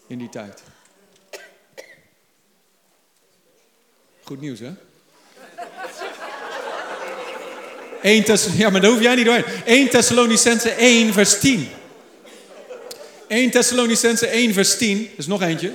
[0.06, 0.62] in die tijd.
[4.22, 4.70] Goed nieuws, hè?
[8.02, 9.44] 1 Thess ja, maar daar hoef jij niet doorheen.
[9.64, 11.68] 1 Thessalonicense 1, vers 10.
[13.28, 14.98] 1 Thessalonicense 1, vers 10.
[14.98, 15.72] Dat is nog eentje.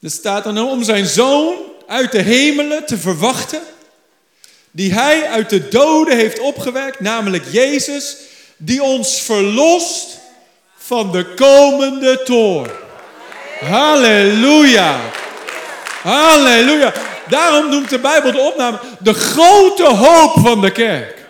[0.00, 1.54] Er staat dan om zijn zoon
[1.86, 3.60] uit de hemelen te verwachten
[4.70, 8.16] die hij uit de doden heeft opgewekt, namelijk Jezus,
[8.56, 10.18] die ons verlost
[10.76, 12.70] van de komende toorn.
[13.60, 15.00] Halleluja.
[16.02, 16.92] Halleluja.
[17.28, 21.26] Daarom noemt de Bijbel de opname de grote hoop van de kerk.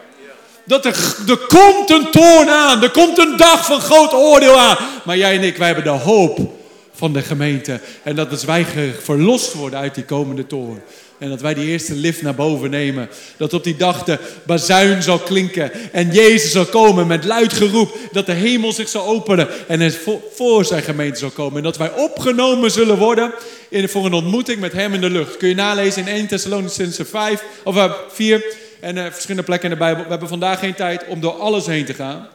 [0.65, 0.97] Dat er,
[1.29, 4.77] er komt een toorn aan, er komt een dag van groot oordeel aan.
[5.05, 6.56] Maar jij en ik, wij hebben de hoop
[6.97, 7.81] van de gemeente.
[8.03, 8.67] En dat is wij
[9.03, 10.83] verlost worden uit die komende toorn.
[11.19, 13.09] En dat wij die eerste lift naar boven nemen.
[13.37, 15.93] Dat op die dag de bazuin zal klinken.
[15.93, 17.97] En Jezus zal komen met luid geroep.
[18.13, 19.49] Dat de hemel zich zal openen.
[19.69, 19.99] En het
[20.35, 21.57] voor zijn gemeente zal komen.
[21.57, 23.33] En dat wij opgenomen zullen worden
[23.69, 25.37] in, voor een ontmoeting met hem in de lucht.
[25.37, 28.37] Kun je nalezen in 1 Thessalonicense 5 of 4.
[28.37, 30.03] Eh, en uh, verschillende plekken in de Bijbel.
[30.03, 32.29] We hebben vandaag geen tijd om door alles heen te gaan.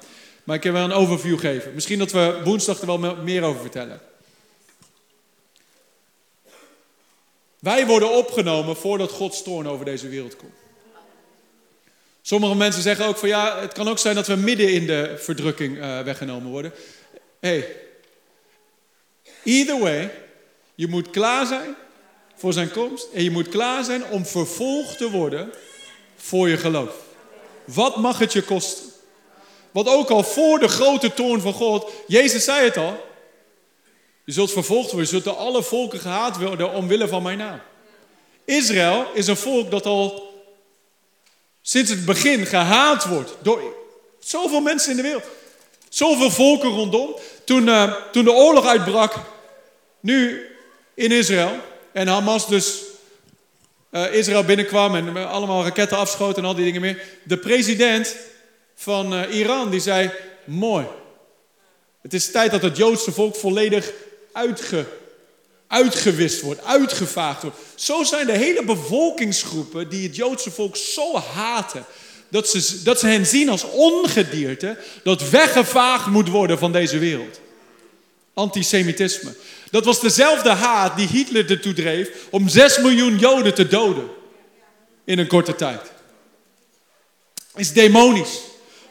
[0.43, 1.71] Maar ik kan wel een overview geven.
[1.73, 4.10] Misschien dat we woensdag er wel meer over vertellen.
[7.61, 10.53] Wij worden opgenomen voordat Gods toorn over deze wereld komt.
[12.21, 15.15] Sommige mensen zeggen ook van ja, het kan ook zijn dat we midden in de
[15.17, 16.73] verdrukking uh, weggenomen worden.
[17.39, 17.75] Hey,
[19.43, 20.11] either way,
[20.75, 21.75] je moet klaar zijn
[22.35, 25.51] voor zijn komst en je moet klaar zijn om vervolgd te worden
[26.15, 26.95] voor je geloof.
[27.65, 28.85] Wat mag het je kosten?
[29.71, 33.09] Want ook al voor de grote toorn van God, Jezus zei het al,
[34.31, 37.59] je zult vervolgd worden, je zult door alle volken gehaat worden omwille van mijn naam.
[38.45, 40.33] Israël is een volk dat al
[41.61, 43.61] sinds het begin gehaat wordt door
[44.19, 45.23] zoveel mensen in de wereld.
[45.89, 47.15] Zoveel volken rondom.
[47.43, 49.15] Toen, uh, toen de oorlog uitbrak,
[49.99, 50.45] nu
[50.93, 51.55] in Israël,
[51.91, 52.81] en Hamas dus
[53.91, 57.03] uh, Israël binnenkwam en allemaal raketten afschoten en al die dingen meer.
[57.23, 58.15] De president
[58.75, 60.11] van uh, Iran die zei,
[60.43, 60.85] mooi.
[62.01, 63.93] Het is tijd dat het Joodse volk volledig
[64.33, 64.85] uitge,
[65.67, 67.57] uitgewist wordt, uitgevaagd wordt.
[67.75, 71.85] Zo zijn de hele bevolkingsgroepen die het Joodse volk zo haten.
[72.29, 77.39] Dat ze, dat ze hen zien als ongedierte dat weggevaagd moet worden van deze wereld.
[78.33, 79.35] Antisemitisme.
[79.71, 84.09] Dat was dezelfde haat die Hitler ertoe dreef om 6 miljoen Joden te doden.
[85.05, 85.91] In een korte tijd.
[87.55, 88.39] Is demonisch.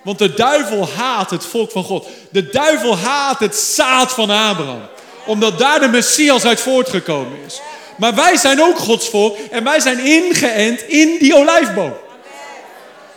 [0.05, 2.07] Want de duivel haat het volk van God.
[2.31, 4.88] De duivel haat het zaad van Abraham.
[5.30, 7.60] Omdat daar de Messias uit voortgekomen is.
[7.96, 11.92] Maar wij zijn ook Gods volk en wij zijn ingeënt in die olijfboom.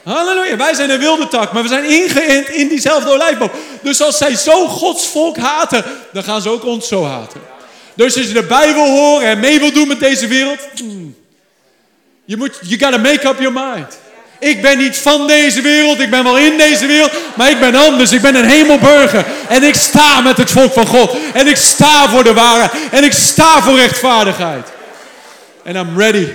[0.04, 0.58] Halleluja.
[0.58, 3.50] Wij zijn een wilde tak, maar we zijn ingeënt in diezelfde olijfboom.
[3.82, 7.42] Dus als zij zo Gods volk haten, dan gaan ze ook ons zo haten.
[7.94, 11.16] Dus als je de Bijbel horen en mee wil doen met deze wereld, hmm,
[12.26, 13.98] je moet, you gotta make up your mind.
[14.44, 17.76] Ik ben niet van deze wereld, ik ben wel in deze wereld, maar ik ben
[17.76, 18.12] anders.
[18.12, 21.16] Ik ben een hemelburger en ik sta met het volk van God.
[21.34, 24.68] En ik sta voor de waarheid en ik sta voor rechtvaardigheid.
[25.64, 26.28] En I'm ready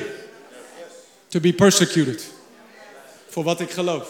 [1.28, 2.22] to be persecuted
[3.30, 4.08] voor wat ik geloof.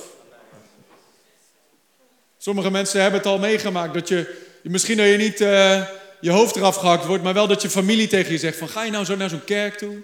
[2.39, 5.83] Sommige mensen hebben het al meegemaakt dat je, misschien dat je niet uh,
[6.21, 8.85] je hoofd eraf gehakt wordt, maar wel dat je familie tegen je zegt van ga
[8.85, 9.97] je nou zo naar zo'n kerk toe?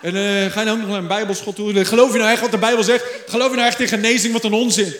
[0.00, 1.84] En uh, ga je nou nog naar een bijbelschool toe?
[1.84, 3.04] Geloof je nou echt wat de Bijbel zegt?
[3.26, 4.32] Geloof je nou echt in genezing?
[4.32, 4.94] Wat een onzin.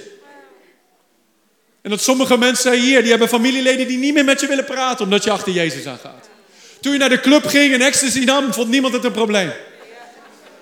[1.82, 5.04] En dat sommige mensen hier, die hebben familieleden die niet meer met je willen praten
[5.04, 6.28] omdat je achter Jezus aangaat.
[6.80, 9.52] Toen je naar de club ging en ecstasy nam, vond niemand het een probleem.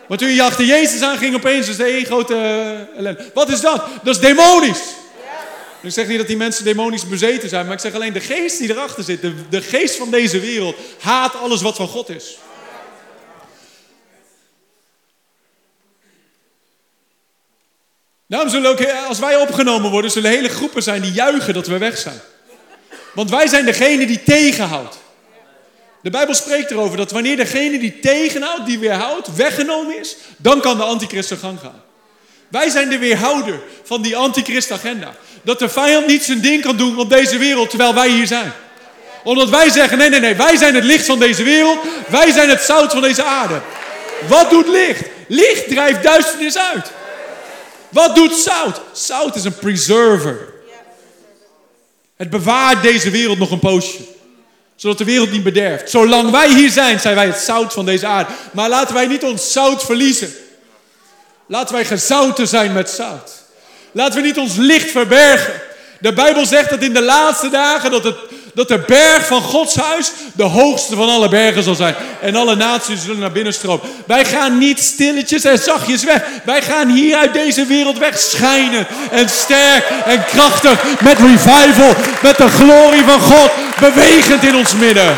[0.09, 3.31] Maar toen je achter Jezus aan ging, opeens was er één grote uh, ellende.
[3.35, 3.85] Wat is dat?
[4.03, 4.83] Dat is demonisch.
[5.83, 8.59] Ik zeg niet dat die mensen demonisch bezeten zijn, maar ik zeg alleen de geest
[8.59, 12.37] die erachter zit, de geest van deze wereld, haat alles wat van God is.
[18.33, 21.79] Daarom zullen ook, als wij opgenomen worden, zullen hele groepen zijn die juichen dat we
[21.79, 22.21] weg zijn.
[23.15, 24.99] Want wij zijn degene die tegenhoudt.
[26.03, 30.77] De Bijbel spreekt erover dat wanneer degene die tegenhoudt, die weerhoudt, weggenomen is, dan kan
[30.77, 31.83] de antichrist zijn gang gaan.
[32.49, 35.15] Wij zijn de weerhouder van die antichrist-agenda.
[35.43, 38.53] Dat de vijand niet zijn ding kan doen op deze wereld terwijl wij hier zijn.
[39.25, 41.79] Omdat wij zeggen, nee, nee, nee, wij zijn het licht van deze wereld.
[42.09, 43.61] Wij zijn het zout van deze aarde.
[44.29, 45.03] Wat doet licht?
[45.29, 46.93] Licht drijft duisternis uit.
[47.93, 48.81] Wat doet zout?
[48.93, 50.53] Zout is een preserver.
[52.17, 53.99] Het bewaart deze wereld nog een poosje
[54.83, 55.91] zodat de wereld niet bederft.
[55.91, 58.33] Zolang wij hier zijn, zijn wij het zout van deze aarde.
[58.53, 60.35] Maar laten wij niet ons zout verliezen.
[61.47, 63.33] Laten wij gezouten zijn met zout.
[63.93, 65.61] Laten we niet ons licht verbergen.
[66.01, 68.17] De Bijbel zegt dat in de laatste dagen dat, het,
[68.55, 71.95] dat de berg van Gods huis de hoogste van alle bergen zal zijn.
[72.21, 73.87] En alle naties zullen naar binnen stromen.
[74.07, 76.25] Wij gaan niet stilletjes en zachtjes weg.
[76.45, 78.87] Wij gaan hier uit deze wereld weg schijnen.
[79.11, 81.01] En sterk en krachtig.
[81.01, 81.95] Met revival.
[82.23, 83.51] Met de glorie van God.
[83.81, 85.17] Bewegend in ons midden.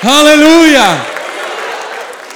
[0.00, 1.04] Halleluja.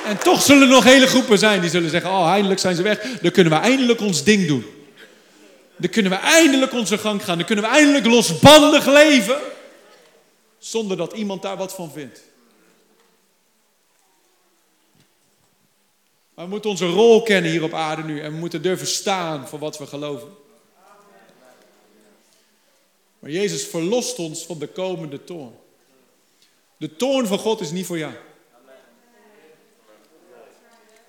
[0.07, 2.83] En toch zullen er nog hele groepen zijn die zullen zeggen: Oh, eindelijk zijn ze
[2.83, 2.99] weg.
[3.21, 4.65] Dan kunnen we eindelijk ons ding doen.
[5.77, 7.37] Dan kunnen we eindelijk onze gang gaan.
[7.37, 9.37] Dan kunnen we eindelijk losbandig leven.
[10.63, 12.21] Zonder dat iemand daar wat van vindt.
[16.35, 18.21] Maar we moeten onze rol kennen hier op aarde nu.
[18.21, 20.29] En we moeten durven staan voor wat we geloven.
[23.19, 25.57] Maar Jezus verlost ons van de komende toorn.
[26.77, 28.15] De toorn van God is niet voor jou.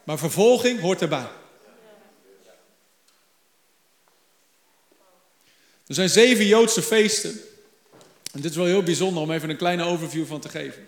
[0.04, 1.30] Maar vervolging hoort erbij.
[5.88, 7.42] Er zijn zeven Joodse feesten.
[8.34, 10.88] En dit is wel heel bijzonder om even een kleine overview van te geven.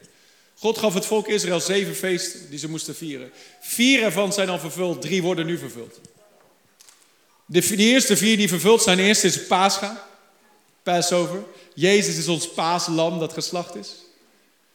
[0.57, 3.31] God gaf het volk Israël zeven feesten die ze moesten vieren.
[3.61, 5.99] Vier ervan zijn al vervuld, drie worden nu vervuld.
[7.45, 10.07] De, eerste vier die vervuld zijn, eerst is Pascha,
[10.83, 11.43] Passover.
[11.73, 13.89] Jezus is ons paaslam dat geslacht is.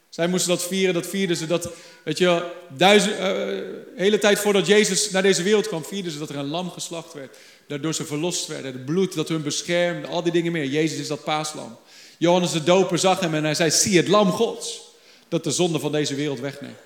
[0.09, 1.69] Zij moesten dat vieren, dat vierden ze dat,
[2.03, 3.59] weet je, duizend, uh,
[3.95, 7.13] hele tijd voordat Jezus naar deze wereld kwam, vierden ze dat er een lam geslacht
[7.13, 7.37] werd.
[7.67, 10.65] Daardoor ze verlost werden, het bloed dat hun beschermde, al die dingen meer.
[10.65, 11.77] Jezus is dat paaslam.
[12.21, 14.81] Johannes de Doper zag hem en hij zei, zie het lam Gods,
[15.27, 16.77] dat de zonde van deze wereld wegneemt.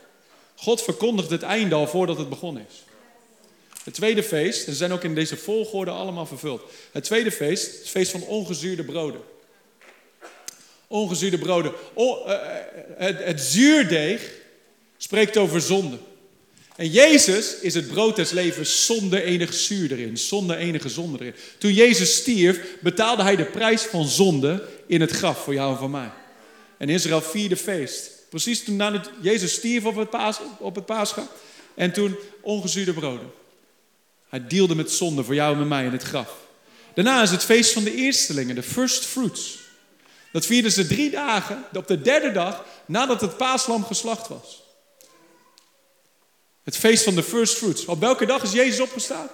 [0.55, 2.83] God verkondigt het einde al voordat het begonnen is.
[3.83, 6.61] Het tweede feest, en ze zijn ook in deze volgorde allemaal vervuld.
[6.91, 9.21] Het tweede feest, het feest van ongezuurde broden.
[10.87, 11.73] Ongezuurde broden.
[11.93, 12.37] O, uh,
[12.97, 14.31] het, het zuurdeeg
[14.97, 15.97] spreekt over zonde.
[16.75, 21.35] En Jezus is het brood des levens zonder enig zuur erin, zonder enige zonde erin.
[21.57, 25.77] Toen Jezus stierf, betaalde hij de prijs van zonde in het graf voor jou en
[25.77, 26.11] voor mij.
[26.77, 28.11] En Israël vierde feest.
[28.29, 31.27] Precies toen Jezus stierf op het, paas, op het paascha.
[31.75, 33.31] En toen ongezuurde broden.
[34.29, 36.37] Hij deelde met zonde voor jou en met mij in het graf.
[36.93, 39.59] Daarna is het feest van de eerstelingen, de first fruits.
[40.31, 44.64] Dat vierden ze drie dagen, op de derde dag, nadat het paaslam geslacht was.
[46.65, 47.85] Het feest van de first fruits.
[47.85, 49.27] Op welke dag is Jezus opgestaan?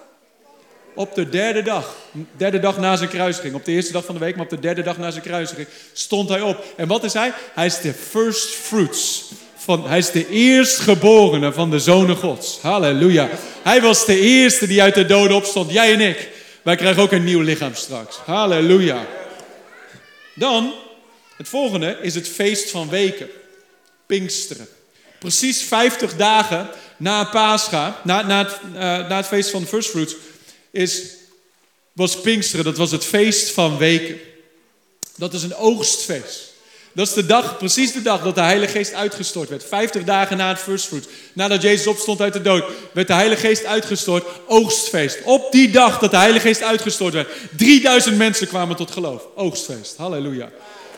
[0.95, 1.95] Op de derde dag.
[2.37, 3.55] Derde dag na zijn kruisiging.
[3.55, 5.67] Op de eerste dag van de week, maar op de derde dag na zijn kruisiging
[5.93, 6.65] stond hij op.
[6.77, 7.33] En wat is hij?
[7.53, 9.31] Hij is de first fruits.
[9.55, 12.59] Van, hij is de eerstgeborene van de zonen gods.
[12.61, 13.29] Halleluja.
[13.63, 15.71] Hij was de eerste die uit de doden opstond.
[15.71, 16.29] Jij en ik.
[16.61, 18.15] Wij krijgen ook een nieuw lichaam straks.
[18.15, 19.05] Halleluja.
[20.35, 20.73] Dan,
[21.37, 23.29] het volgende is het feest van weken.
[24.05, 24.67] Pinksteren.
[25.19, 26.69] Precies 50 dagen
[27.01, 30.15] na Pascha, na, na, het, uh, na het feest van de first fruits,
[30.71, 31.01] is,
[31.93, 32.65] was Pinksteren.
[32.65, 34.19] Dat was het feest van weken.
[35.15, 36.49] Dat is een oogstfeest.
[36.93, 39.63] Dat is de dag, precies de dag dat de Heilige Geest uitgestort werd.
[39.63, 41.07] 50 dagen na het first fruit.
[41.33, 44.25] Nadat Jezus opstond uit de dood, werd de Heilige Geest uitgestort.
[44.47, 45.19] Oogstfeest.
[45.23, 47.29] Op die dag dat de Heilige Geest uitgestort werd.
[47.57, 49.27] 3000 mensen kwamen tot geloof.
[49.35, 49.97] Oogstfeest.
[49.97, 50.51] Halleluja.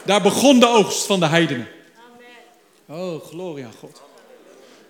[0.05, 1.67] Daar begon de oogst van de heidenen.
[2.87, 4.01] Oh, gloria God.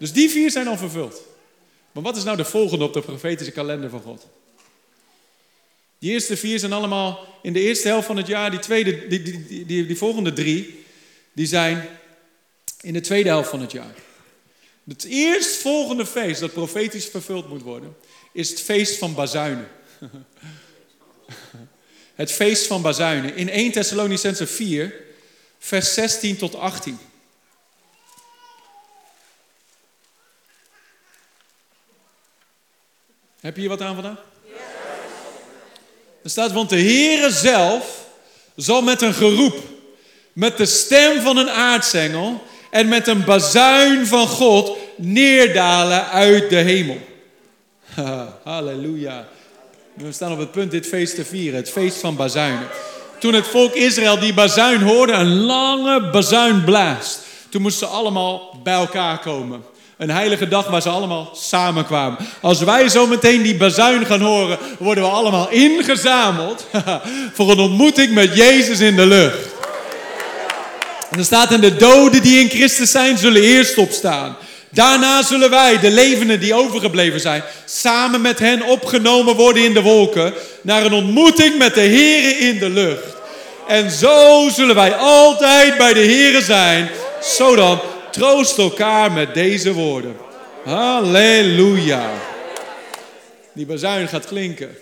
[0.04, 1.22] Dus die vier zijn al vervuld.
[1.92, 4.28] Maar wat is nou de volgende op de profetische kalender van God?
[6.00, 8.52] Die eerste vier zijn allemaal in de eerste helft van het jaar.
[8.52, 10.86] Die, tweede, die, die, die, die volgende drie,
[11.34, 11.88] die zijn
[12.82, 13.96] in de tweede helft van het jaar.
[14.88, 17.96] Het eerstvolgende feest dat profetisch vervuld moet worden,
[18.32, 19.68] is het feest van Bazuinen.
[22.16, 23.36] Het feest van Bazuinen.
[23.36, 24.94] In 1 Thessalonicense 4,
[25.60, 27.00] vers 16 tot 18.
[33.44, 34.18] Heb je hier wat aan vandaag?
[36.24, 38.06] Er staat, want de Heere zelf
[38.56, 39.56] zal met een geroep,
[40.34, 46.56] met de stem van een aartsengel en met een bazuin van God neerdalen uit de
[46.56, 46.98] hemel.
[48.44, 49.28] Halleluja.
[49.94, 52.68] We staan op het punt dit feest te vieren, het feest van bazuinen.
[53.20, 57.20] Toen het volk Israël die bazuin hoorde, een lange bazuin blaast.
[57.50, 59.64] Toen moesten ze allemaal bij elkaar komen.
[59.98, 62.18] Een heilige dag waar ze allemaal samenkwamen.
[62.42, 66.66] Als wij zo meteen die bazuin gaan horen, worden we allemaal ingezameld
[67.36, 69.52] voor een ontmoeting met Jezus in de lucht.
[71.10, 74.36] En er staat in de doden die in Christus zijn, zullen eerst opstaan.
[74.70, 79.82] Daarna zullen wij, de levenden die overgebleven zijn, samen met hen opgenomen worden in de
[79.82, 83.16] wolken naar een ontmoeting met de Here in de lucht.
[83.68, 86.90] En zo zullen wij altijd bij de Here zijn,
[87.22, 90.16] zodat troost elkaar met deze woorden.
[90.64, 92.14] Halleluja.
[93.54, 94.76] Die bazuin gaat klinken.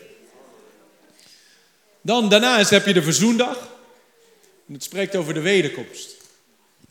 [2.02, 3.58] Dan daarna is, heb je de verzoendag.
[4.68, 6.16] En het spreekt over de wederkomst.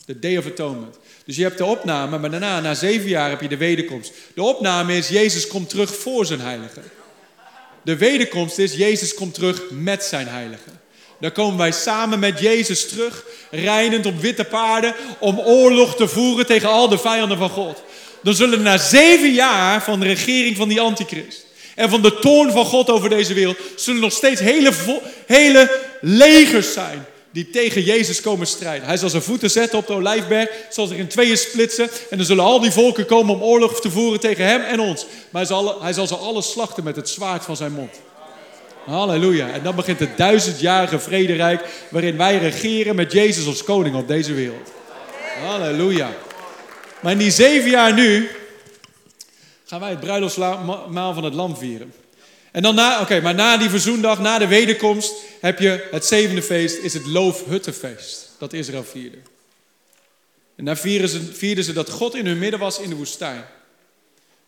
[0.04, 0.98] De Day of Atonement.
[1.24, 4.12] Dus je hebt de opname, maar daarna, na zeven jaar, heb je de wederkomst.
[4.34, 6.80] De opname is, Jezus komt terug voor zijn heilige.
[7.82, 10.70] De wederkomst is, Jezus komt terug met zijn heilige.
[11.20, 16.46] Dan komen wij samen met Jezus terug, rijdend op witte paarden, om oorlog te voeren
[16.46, 17.82] tegen al de vijanden van God.
[18.22, 22.52] Dan zullen na zeven jaar van de regering van die antichrist en van de toorn
[22.52, 24.72] van God over deze wereld, zullen nog steeds hele,
[25.26, 28.86] hele legers zijn die tegen Jezus komen strijden.
[28.86, 32.26] Hij zal zijn voeten zetten op de olijfberg, zal zich in tweeën splitsen en dan
[32.26, 35.06] zullen al die volken komen om oorlog te voeren tegen hem en ons.
[35.30, 38.00] Maar hij zal, hij zal ze alle slachten met het zwaard van zijn mond.
[38.84, 39.50] Halleluja.
[39.52, 44.34] En dan begint het duizendjarige vrederijk waarin wij regeren met Jezus als koning op deze
[44.34, 44.72] wereld.
[45.44, 46.10] Halleluja.
[47.00, 48.28] Maar in die zeven jaar nu
[49.64, 51.92] gaan wij het bruiloftsmaal van het lam vieren.
[52.52, 56.42] En dan na, oké, maar na die verzoendag, na de wederkomst, heb je het zevende
[56.42, 58.30] feest, is het loofhuttenfeest.
[58.38, 59.16] Dat Israël vierde.
[60.56, 63.44] En daar ze, vierden ze dat God in hun midden was in de woestijn.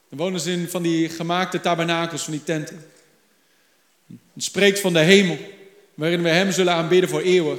[0.09, 2.92] Dan wonen ze in van die gemaakte tabernakels, van die tenten.
[4.35, 5.38] Het spreekt van de hemel,
[5.94, 7.59] waarin we Hem zullen aanbidden voor eeuwig.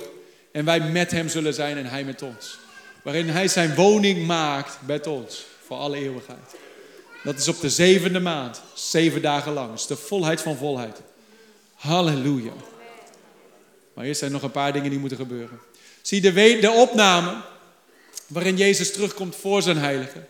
[0.51, 2.57] En wij met Hem zullen zijn en Hij met ons.
[3.03, 6.55] Waarin Hij zijn woning maakt met ons voor alle eeuwigheid.
[7.23, 9.69] Dat is op de zevende maand, zeven dagen lang.
[9.69, 11.01] Dat is de volheid van volheid.
[11.73, 12.53] Halleluja.
[13.93, 15.59] Maar eerst zijn nog een paar dingen die moeten gebeuren.
[16.01, 17.41] Zie de, de opname
[18.27, 20.23] waarin Jezus terugkomt voor zijn heilige.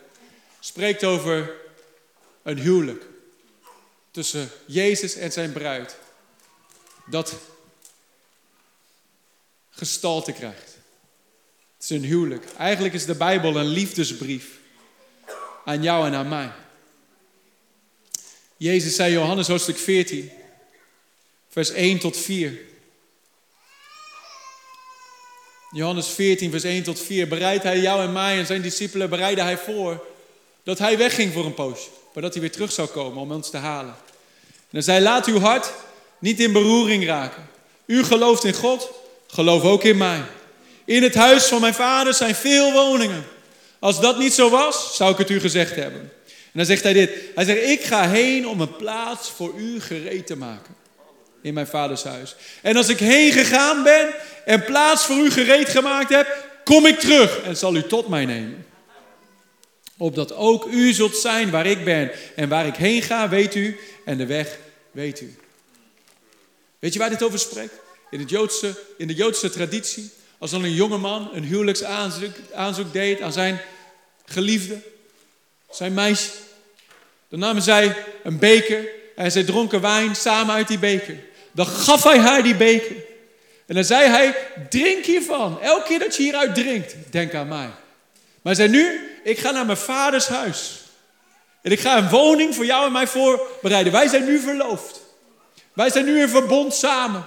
[0.60, 1.52] Spreekt over
[2.42, 3.04] een huwelijk
[4.10, 5.96] tussen Jezus en zijn bruid
[7.06, 7.34] dat
[9.70, 10.76] gestalte krijgt.
[11.74, 12.44] Het is een huwelijk.
[12.58, 14.58] Eigenlijk is de Bijbel een liefdesbrief
[15.64, 16.52] aan jou en aan mij.
[18.56, 20.30] Jezus zei Johannes hoofdstuk 14,
[21.48, 22.58] vers 1 tot 4.
[25.70, 27.28] Johannes 14, vers 1 tot 4.
[27.28, 30.06] Bereidt hij jou en mij en zijn discipelen, bereidde hij voor
[30.62, 31.88] dat hij wegging voor een poosje.
[32.12, 33.94] Maar dat hij weer terug zou komen om ons te halen.
[34.44, 35.72] En hij zei, laat uw hart
[36.24, 37.48] niet in beroering raken.
[37.86, 38.90] U gelooft in God,
[39.26, 40.20] geloof ook in mij.
[40.84, 43.24] In het huis van mijn vader zijn veel woningen.
[43.78, 46.00] Als dat niet zo was, zou ik het u gezegd hebben.
[46.00, 47.10] En dan zegt hij dit.
[47.34, 50.74] Hij zegt, ik ga heen om een plaats voor u gereed te maken.
[51.42, 52.36] In mijn vaders huis.
[52.62, 54.08] En als ik heen gegaan ben
[54.44, 58.24] en plaats voor u gereed gemaakt heb, kom ik terug en zal u tot mij
[58.24, 58.66] nemen.
[59.98, 62.10] Opdat ook u zult zijn waar ik ben.
[62.36, 63.78] En waar ik heen ga, weet u.
[64.04, 64.58] En de weg
[64.90, 65.36] weet u.
[66.84, 67.74] Weet je waar dit over spreekt?
[68.10, 70.10] In, het Joodse, in de Joodse traditie.
[70.38, 73.60] Als dan een jongeman een huwelijksaanzoek aanzoek deed aan zijn
[74.24, 74.78] geliefde,
[75.70, 76.30] zijn meisje.
[77.28, 81.16] Dan namen zij een beker en zij dronken wijn samen uit die beker.
[81.52, 82.96] Dan gaf hij haar die beker.
[83.66, 84.36] En dan zei hij,
[84.70, 85.60] drink hiervan.
[85.60, 87.66] Elke keer dat je hieruit drinkt, denk aan mij.
[87.66, 87.76] Maar
[88.42, 90.82] hij zei nu, ik ga naar mijn vaders huis.
[91.62, 93.92] En ik ga een woning voor jou en mij voorbereiden.
[93.92, 95.03] Wij zijn nu verloofd.
[95.74, 97.26] Wij zijn nu in verbond samen.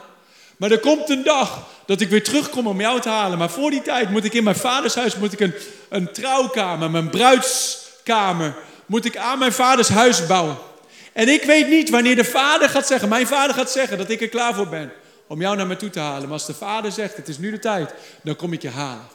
[0.57, 3.37] Maar er komt een dag dat ik weer terugkom om jou te halen.
[3.37, 5.53] Maar voor die tijd moet ik in mijn vaders huis moet ik een,
[5.89, 10.57] een trouwkamer, mijn bruidskamer, moet ik aan mijn vaders huis bouwen.
[11.13, 14.21] En ik weet niet wanneer de vader gaat zeggen, mijn vader gaat zeggen dat ik
[14.21, 14.91] er klaar voor ben
[15.27, 16.21] om jou naar me toe te halen.
[16.21, 17.93] Maar als de vader zegt, het is nu de tijd,
[18.23, 19.07] dan kom ik je halen.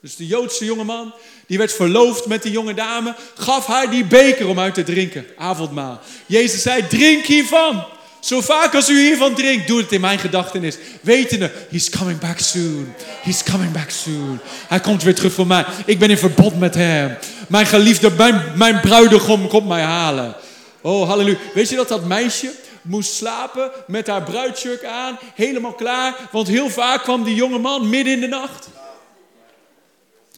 [0.00, 1.14] Dus de Joodse jongeman,
[1.46, 5.26] die werd verloofd met die jonge dame, gaf haar die beker om uit te drinken,
[5.36, 6.00] avondmaal.
[6.26, 7.84] Jezus zei, drink hiervan.
[8.26, 10.76] Zo vaak als u hiervan drinkt, doe het in mijn gedachtenis.
[11.00, 12.94] Wetende, he's coming back soon.
[13.22, 14.40] He's coming back soon.
[14.68, 15.64] Hij komt weer terug voor mij.
[15.84, 17.16] Ik ben in verbond met hem.
[17.48, 20.34] Mijn geliefde, mijn, mijn bruidegom komt mij halen.
[20.80, 21.38] Oh, halleluja.
[21.54, 22.50] Weet je dat dat meisje
[22.82, 27.88] moest slapen met haar bruidsjurk aan, helemaal klaar, want heel vaak kwam die jonge man
[27.88, 28.68] midden in de nacht.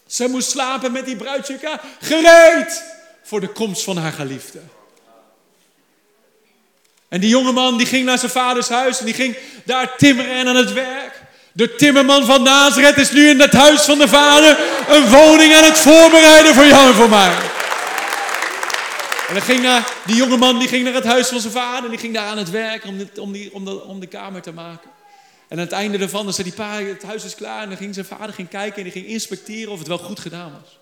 [0.07, 2.83] Ze moest slapen met die bruidsjurk aan, gereed
[3.23, 4.59] voor de komst van haar geliefde.
[7.09, 10.49] En die jongeman die ging naar zijn vaders huis en die ging daar timmeren en
[10.49, 11.23] aan het werk.
[11.53, 15.65] De timmerman van Nazareth is nu in het huis van de vader een woning aan
[15.65, 17.33] het voorbereiden voor jou en voor mij.
[19.29, 21.91] En dan ging naar, die jongeman die ging naar het huis van zijn vader en
[21.91, 24.53] die ging daar aan het werk om, om, die, om, de, om de kamer te
[24.53, 24.91] maken.
[25.49, 27.63] En aan het einde ervan, zei die het huis is klaar.
[27.63, 30.21] En dan ging zijn vader ging kijken en die ging inspecteren of het wel goed
[30.21, 30.79] gedaan was.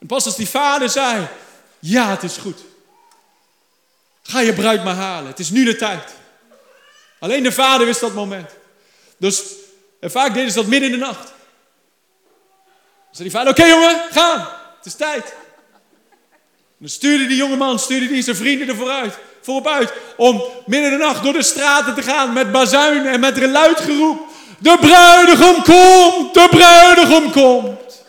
[0.00, 1.26] En pas als die vader zei,
[1.78, 2.64] ja het is goed.
[4.34, 5.30] Ga je bruid maar halen.
[5.30, 6.14] Het is nu de tijd.
[7.18, 8.50] Alleen de vader wist dat moment.
[9.18, 9.42] Dus
[10.00, 11.24] en vaak deden ze dat midden in de nacht.
[11.24, 14.38] Dan zei die vader, oké jongen, gaan.
[14.76, 15.24] Het is tijd.
[15.24, 19.92] En dan stuurde die jongeman, stuurde die zijn vrienden er vooruit, voorop uit.
[20.16, 24.20] Om midden in de nacht door de straten te gaan met bazuinen en met geluidgeroep.
[24.58, 28.02] De bruidegom komt, de bruidegom komt.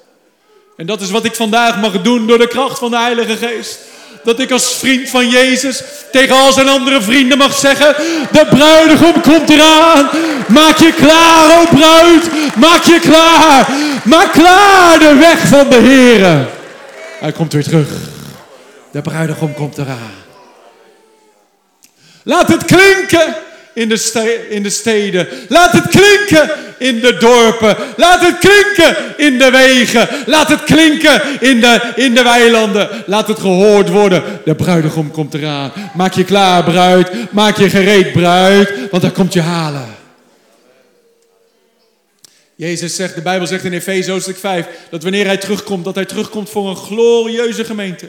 [0.78, 3.80] En dat is wat ik vandaag mag doen door de kracht van de Heilige Geest
[4.26, 7.96] dat ik als vriend van Jezus tegen al zijn andere vrienden mag zeggen:
[8.32, 10.10] De bruidegom komt eraan.
[10.48, 12.56] Maak je klaar, o bruid.
[12.56, 13.70] Maak je klaar.
[14.04, 16.48] Maak klaar de weg van de Heer.
[17.20, 17.88] Hij komt weer terug.
[18.92, 20.14] De bruidegom komt eraan.
[22.24, 23.36] Laat het klinken
[23.76, 25.28] in de, in de steden.
[25.50, 27.78] Laat het klinken in de dorpen.
[27.98, 30.10] Laat het klinken in de wegen.
[30.26, 32.90] Laat het klinken in de, in de weilanden.
[33.06, 34.24] Laat het gehoord worden.
[34.46, 35.72] De bruidegom komt eraan.
[35.94, 37.32] Maak je klaar, bruid.
[37.32, 38.90] Maak je gereed, bruid.
[38.92, 39.96] Want hij komt je halen.
[42.56, 46.06] Jezus zegt, de Bijbel zegt in Efeze hoofdstuk 5, dat wanneer hij terugkomt, dat hij
[46.06, 48.08] terugkomt voor een glorieuze gemeente.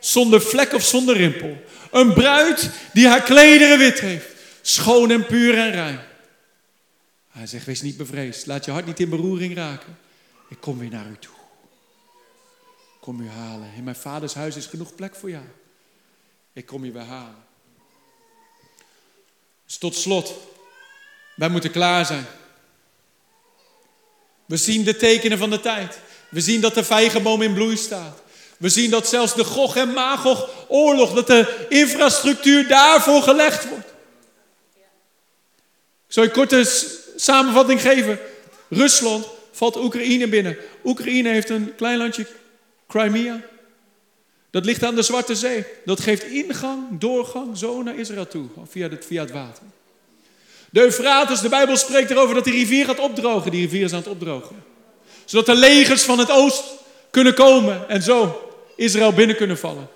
[0.00, 1.56] Zonder vlek of zonder rimpel.
[1.90, 4.33] Een bruid die haar klederen wit heeft.
[4.66, 6.00] Schoon en puur en rein.
[7.30, 8.46] Hij zegt, wees niet bevreesd.
[8.46, 9.98] Laat je hart niet in beroering raken.
[10.48, 11.34] Ik kom weer naar u toe.
[13.00, 13.72] Kom u halen.
[13.76, 15.44] In mijn vaders huis is genoeg plek voor jou.
[16.52, 17.44] Ik kom je weer halen.
[19.66, 20.34] Dus tot slot.
[21.36, 22.26] Wij moeten klaar zijn.
[24.46, 25.98] We zien de tekenen van de tijd.
[26.28, 28.22] We zien dat de vijgenboom in bloei staat.
[28.56, 33.93] We zien dat zelfs de Gog en Magog oorlog, dat de infrastructuur daarvoor gelegd wordt.
[36.14, 36.64] Zal je korte
[37.16, 38.18] samenvatting geven.
[38.68, 40.56] Rusland valt Oekraïne binnen.
[40.84, 42.26] Oekraïne heeft een klein landje,
[42.88, 43.40] Crimea.
[44.50, 45.64] Dat ligt aan de Zwarte Zee.
[45.84, 49.62] Dat geeft ingang, doorgang zo naar Israël toe, via het, via het water.
[50.70, 53.50] De Eufrates, de Bijbel spreekt erover dat die rivier gaat opdrogen.
[53.50, 54.64] Die rivier is aan het opdrogen.
[55.24, 56.64] Zodat de legers van het oost
[57.10, 59.88] kunnen komen en zo Israël binnen kunnen vallen.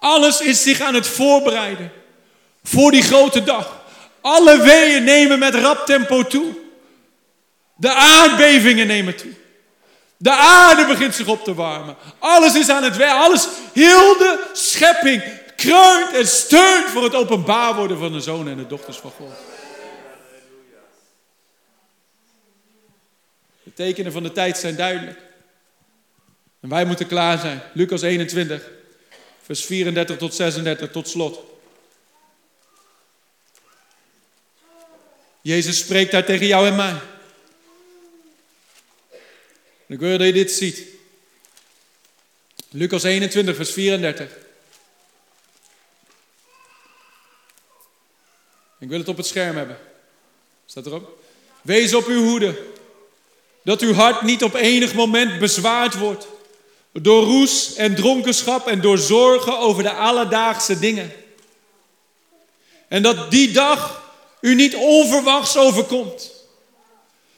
[0.00, 1.92] Alles is zich aan het voorbereiden
[2.62, 3.84] voor die grote dag.
[4.26, 6.54] Alle weeën nemen met rap tempo toe.
[7.76, 9.30] De aardbevingen nemen toe.
[10.16, 11.96] De aarde begint zich op te warmen.
[12.18, 13.12] Alles is aan het werk.
[13.12, 15.22] Alles, heel de schepping
[15.56, 19.32] kreunt en steunt voor het openbaar worden van de zonen en de dochters van God.
[23.62, 25.18] De tekenen van de tijd zijn duidelijk.
[26.60, 27.62] En wij moeten klaar zijn.
[27.72, 28.62] Lucas 21,
[29.42, 31.55] vers 34 tot 36, tot slot.
[35.46, 37.00] Jezus spreekt daar tegen jou en mij.
[39.86, 40.82] ik wil dat je dit ziet.
[42.70, 44.36] Lucas 21, vers 34.
[48.78, 49.78] Ik wil het op het scherm hebben.
[50.66, 51.22] Staat erop?
[51.62, 52.62] Wees op uw hoede.
[53.62, 56.26] Dat uw hart niet op enig moment bezwaard wordt.
[56.92, 61.12] Door roes en dronkenschap en door zorgen over de alledaagse dingen.
[62.88, 64.04] En dat die dag
[64.40, 66.30] u niet onverwachts overkomt.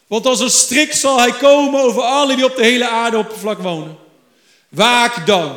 [0.07, 3.59] Want als een strik zal hij komen over alle die op de hele aarde vlak
[3.59, 3.97] wonen.
[4.69, 5.57] Waak dan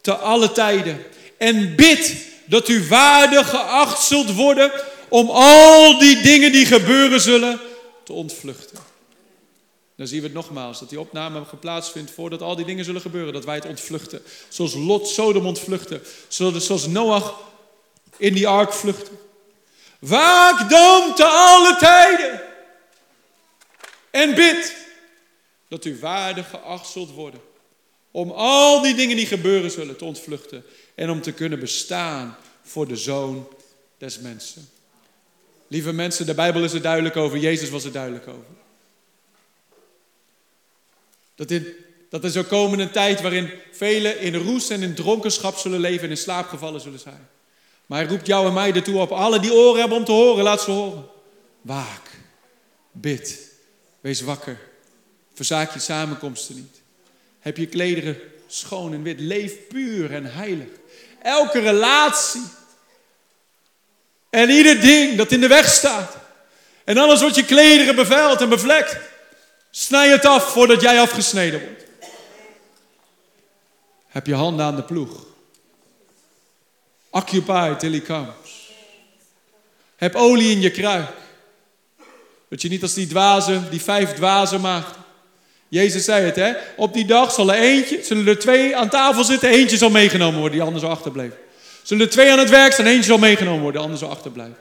[0.00, 1.04] te alle tijden
[1.38, 2.16] en bid
[2.46, 4.72] dat u waardig geacht zult worden
[5.08, 7.60] om al die dingen die gebeuren zullen
[8.04, 8.78] te ontvluchten.
[9.96, 13.00] Dan zien we het nogmaals, dat die opname geplaatst vindt voordat al die dingen zullen
[13.00, 14.22] gebeuren, dat wij het ontvluchten.
[14.48, 17.40] Zoals Lot Sodom ontvluchten, zoals Noach
[18.16, 19.10] in die ark vluchtte.
[19.98, 22.40] Waak dan te alle tijden
[24.10, 24.76] en bid
[25.68, 27.40] dat u waardig geacht zult worden
[28.10, 32.88] om al die dingen die gebeuren zullen te ontvluchten en om te kunnen bestaan voor
[32.88, 33.48] de Zoon
[33.98, 34.68] des Mensen.
[35.68, 38.56] Lieve mensen, de Bijbel is er duidelijk over, Jezus was er duidelijk over.
[41.34, 41.66] Dat, dit,
[42.10, 46.04] dat er zou komen een tijd waarin velen in roes en in dronkenschap zullen leven
[46.04, 47.28] en in slaapgevallen zullen zijn.
[47.88, 49.12] Maar hij roept jou en mij ertoe op.
[49.12, 51.06] Alle die oren hebben om te horen, laat ze horen.
[51.60, 52.10] Waak,
[52.92, 53.38] bid,
[54.00, 54.58] wees wakker.
[55.34, 56.80] Verzaak je samenkomsten niet.
[57.38, 59.20] Heb je klederen schoon en wit.
[59.20, 60.68] Leef puur en heilig.
[61.22, 62.42] Elke relatie
[64.30, 66.16] en ieder ding dat in de weg staat.
[66.84, 68.96] En alles wat je klederen bevuilt en bevlekt.
[69.70, 71.84] Snij het af voordat jij afgesneden wordt.
[74.06, 75.27] Heb je handen aan de ploeg.
[77.10, 78.72] Occupy till he comes.
[79.96, 81.08] Heb olie in je kruik.
[82.48, 84.96] Dat je niet als die dwazen, die vijf dwazen maakt.
[85.68, 86.52] Jezus zei het, hè?
[86.76, 90.40] Op die dag zal er eentje, zullen er twee aan tafel zitten, eentje zal meegenomen
[90.40, 91.38] worden, die ander zal achterblijven.
[91.82, 94.56] Zullen er twee aan het werk staan, eentje zal meegenomen worden, de ander zal achterblijven.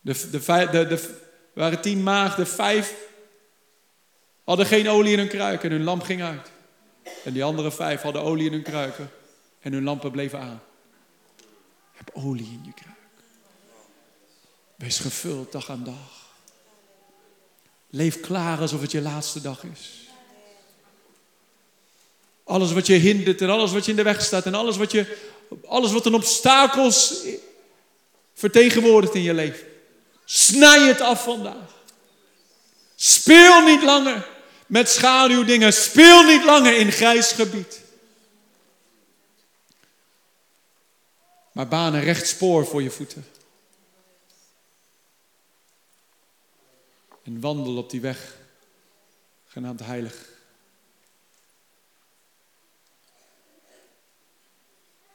[0.00, 1.18] De, de, de, de,
[1.54, 2.94] waren tien maagden, vijf
[4.44, 6.50] hadden geen olie in hun kruiken en hun lamp ging uit.
[7.24, 9.10] En die andere vijf hadden olie in hun kruiken
[9.62, 10.62] en hun lampen bleven aan.
[11.92, 12.96] Heb olie in je kruik.
[14.76, 16.30] Wees gevuld dag aan dag.
[17.90, 20.08] Leef klaar alsof het je laatste dag is.
[22.44, 24.92] Alles wat je hindert en alles wat je in de weg staat en alles wat,
[24.92, 25.18] je,
[25.66, 27.14] alles wat een obstakels
[28.34, 29.66] vertegenwoordigt in je leven.
[30.24, 31.84] Snij het af vandaag.
[32.96, 34.26] Speel niet langer
[34.66, 35.72] met schaduwdingen.
[35.72, 37.81] Speel niet langer in grijs gebied.
[41.52, 43.26] Maar baan een recht spoor voor je voeten.
[47.22, 48.36] En wandel op die weg,
[49.46, 50.28] genaamd heilig.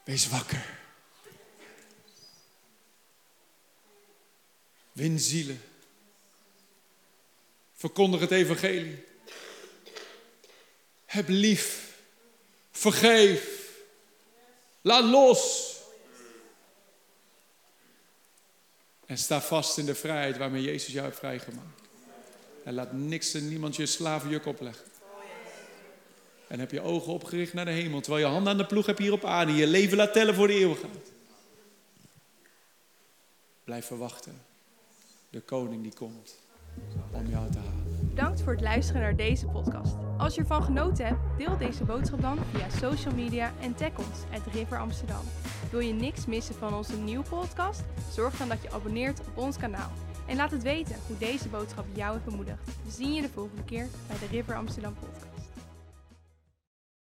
[0.04, 0.80] Wees wakker.
[4.92, 5.62] Win zielen.
[7.74, 9.06] Verkondig het evangelie.
[11.06, 11.98] Heb lief.
[12.72, 13.72] Vergeef.
[14.82, 15.77] Laat los.
[19.08, 21.82] En sta vast in de vrijheid waarmee Jezus jou heeft vrijgemaakt.
[22.64, 24.86] En laat niks en niemand je slavenjuk opleggen.
[26.48, 28.02] En heb je ogen opgericht naar de hemel.
[28.02, 29.54] Terwijl je handen aan de ploeg hebt hier op aarde.
[29.54, 31.12] Je leven laat tellen voor de eeuwigheid.
[33.64, 34.42] Blijf verwachten.
[35.30, 36.36] De koning die komt
[37.12, 38.10] om jou te halen.
[38.10, 39.96] Bedankt voor het luisteren naar deze podcast.
[40.18, 44.18] Als je ervan genoten hebt, deel deze boodschap dan via social media en tag ons
[44.34, 45.26] at River Amsterdam.
[45.72, 47.84] Wil je niks missen van onze nieuwe podcast?
[48.12, 49.92] Zorg dan dat je abonneert op ons kanaal.
[50.26, 52.66] En laat het weten hoe deze boodschap jou heeft bemoedigd.
[52.66, 55.27] We zien je de volgende keer bij de River Amsterdam podcast.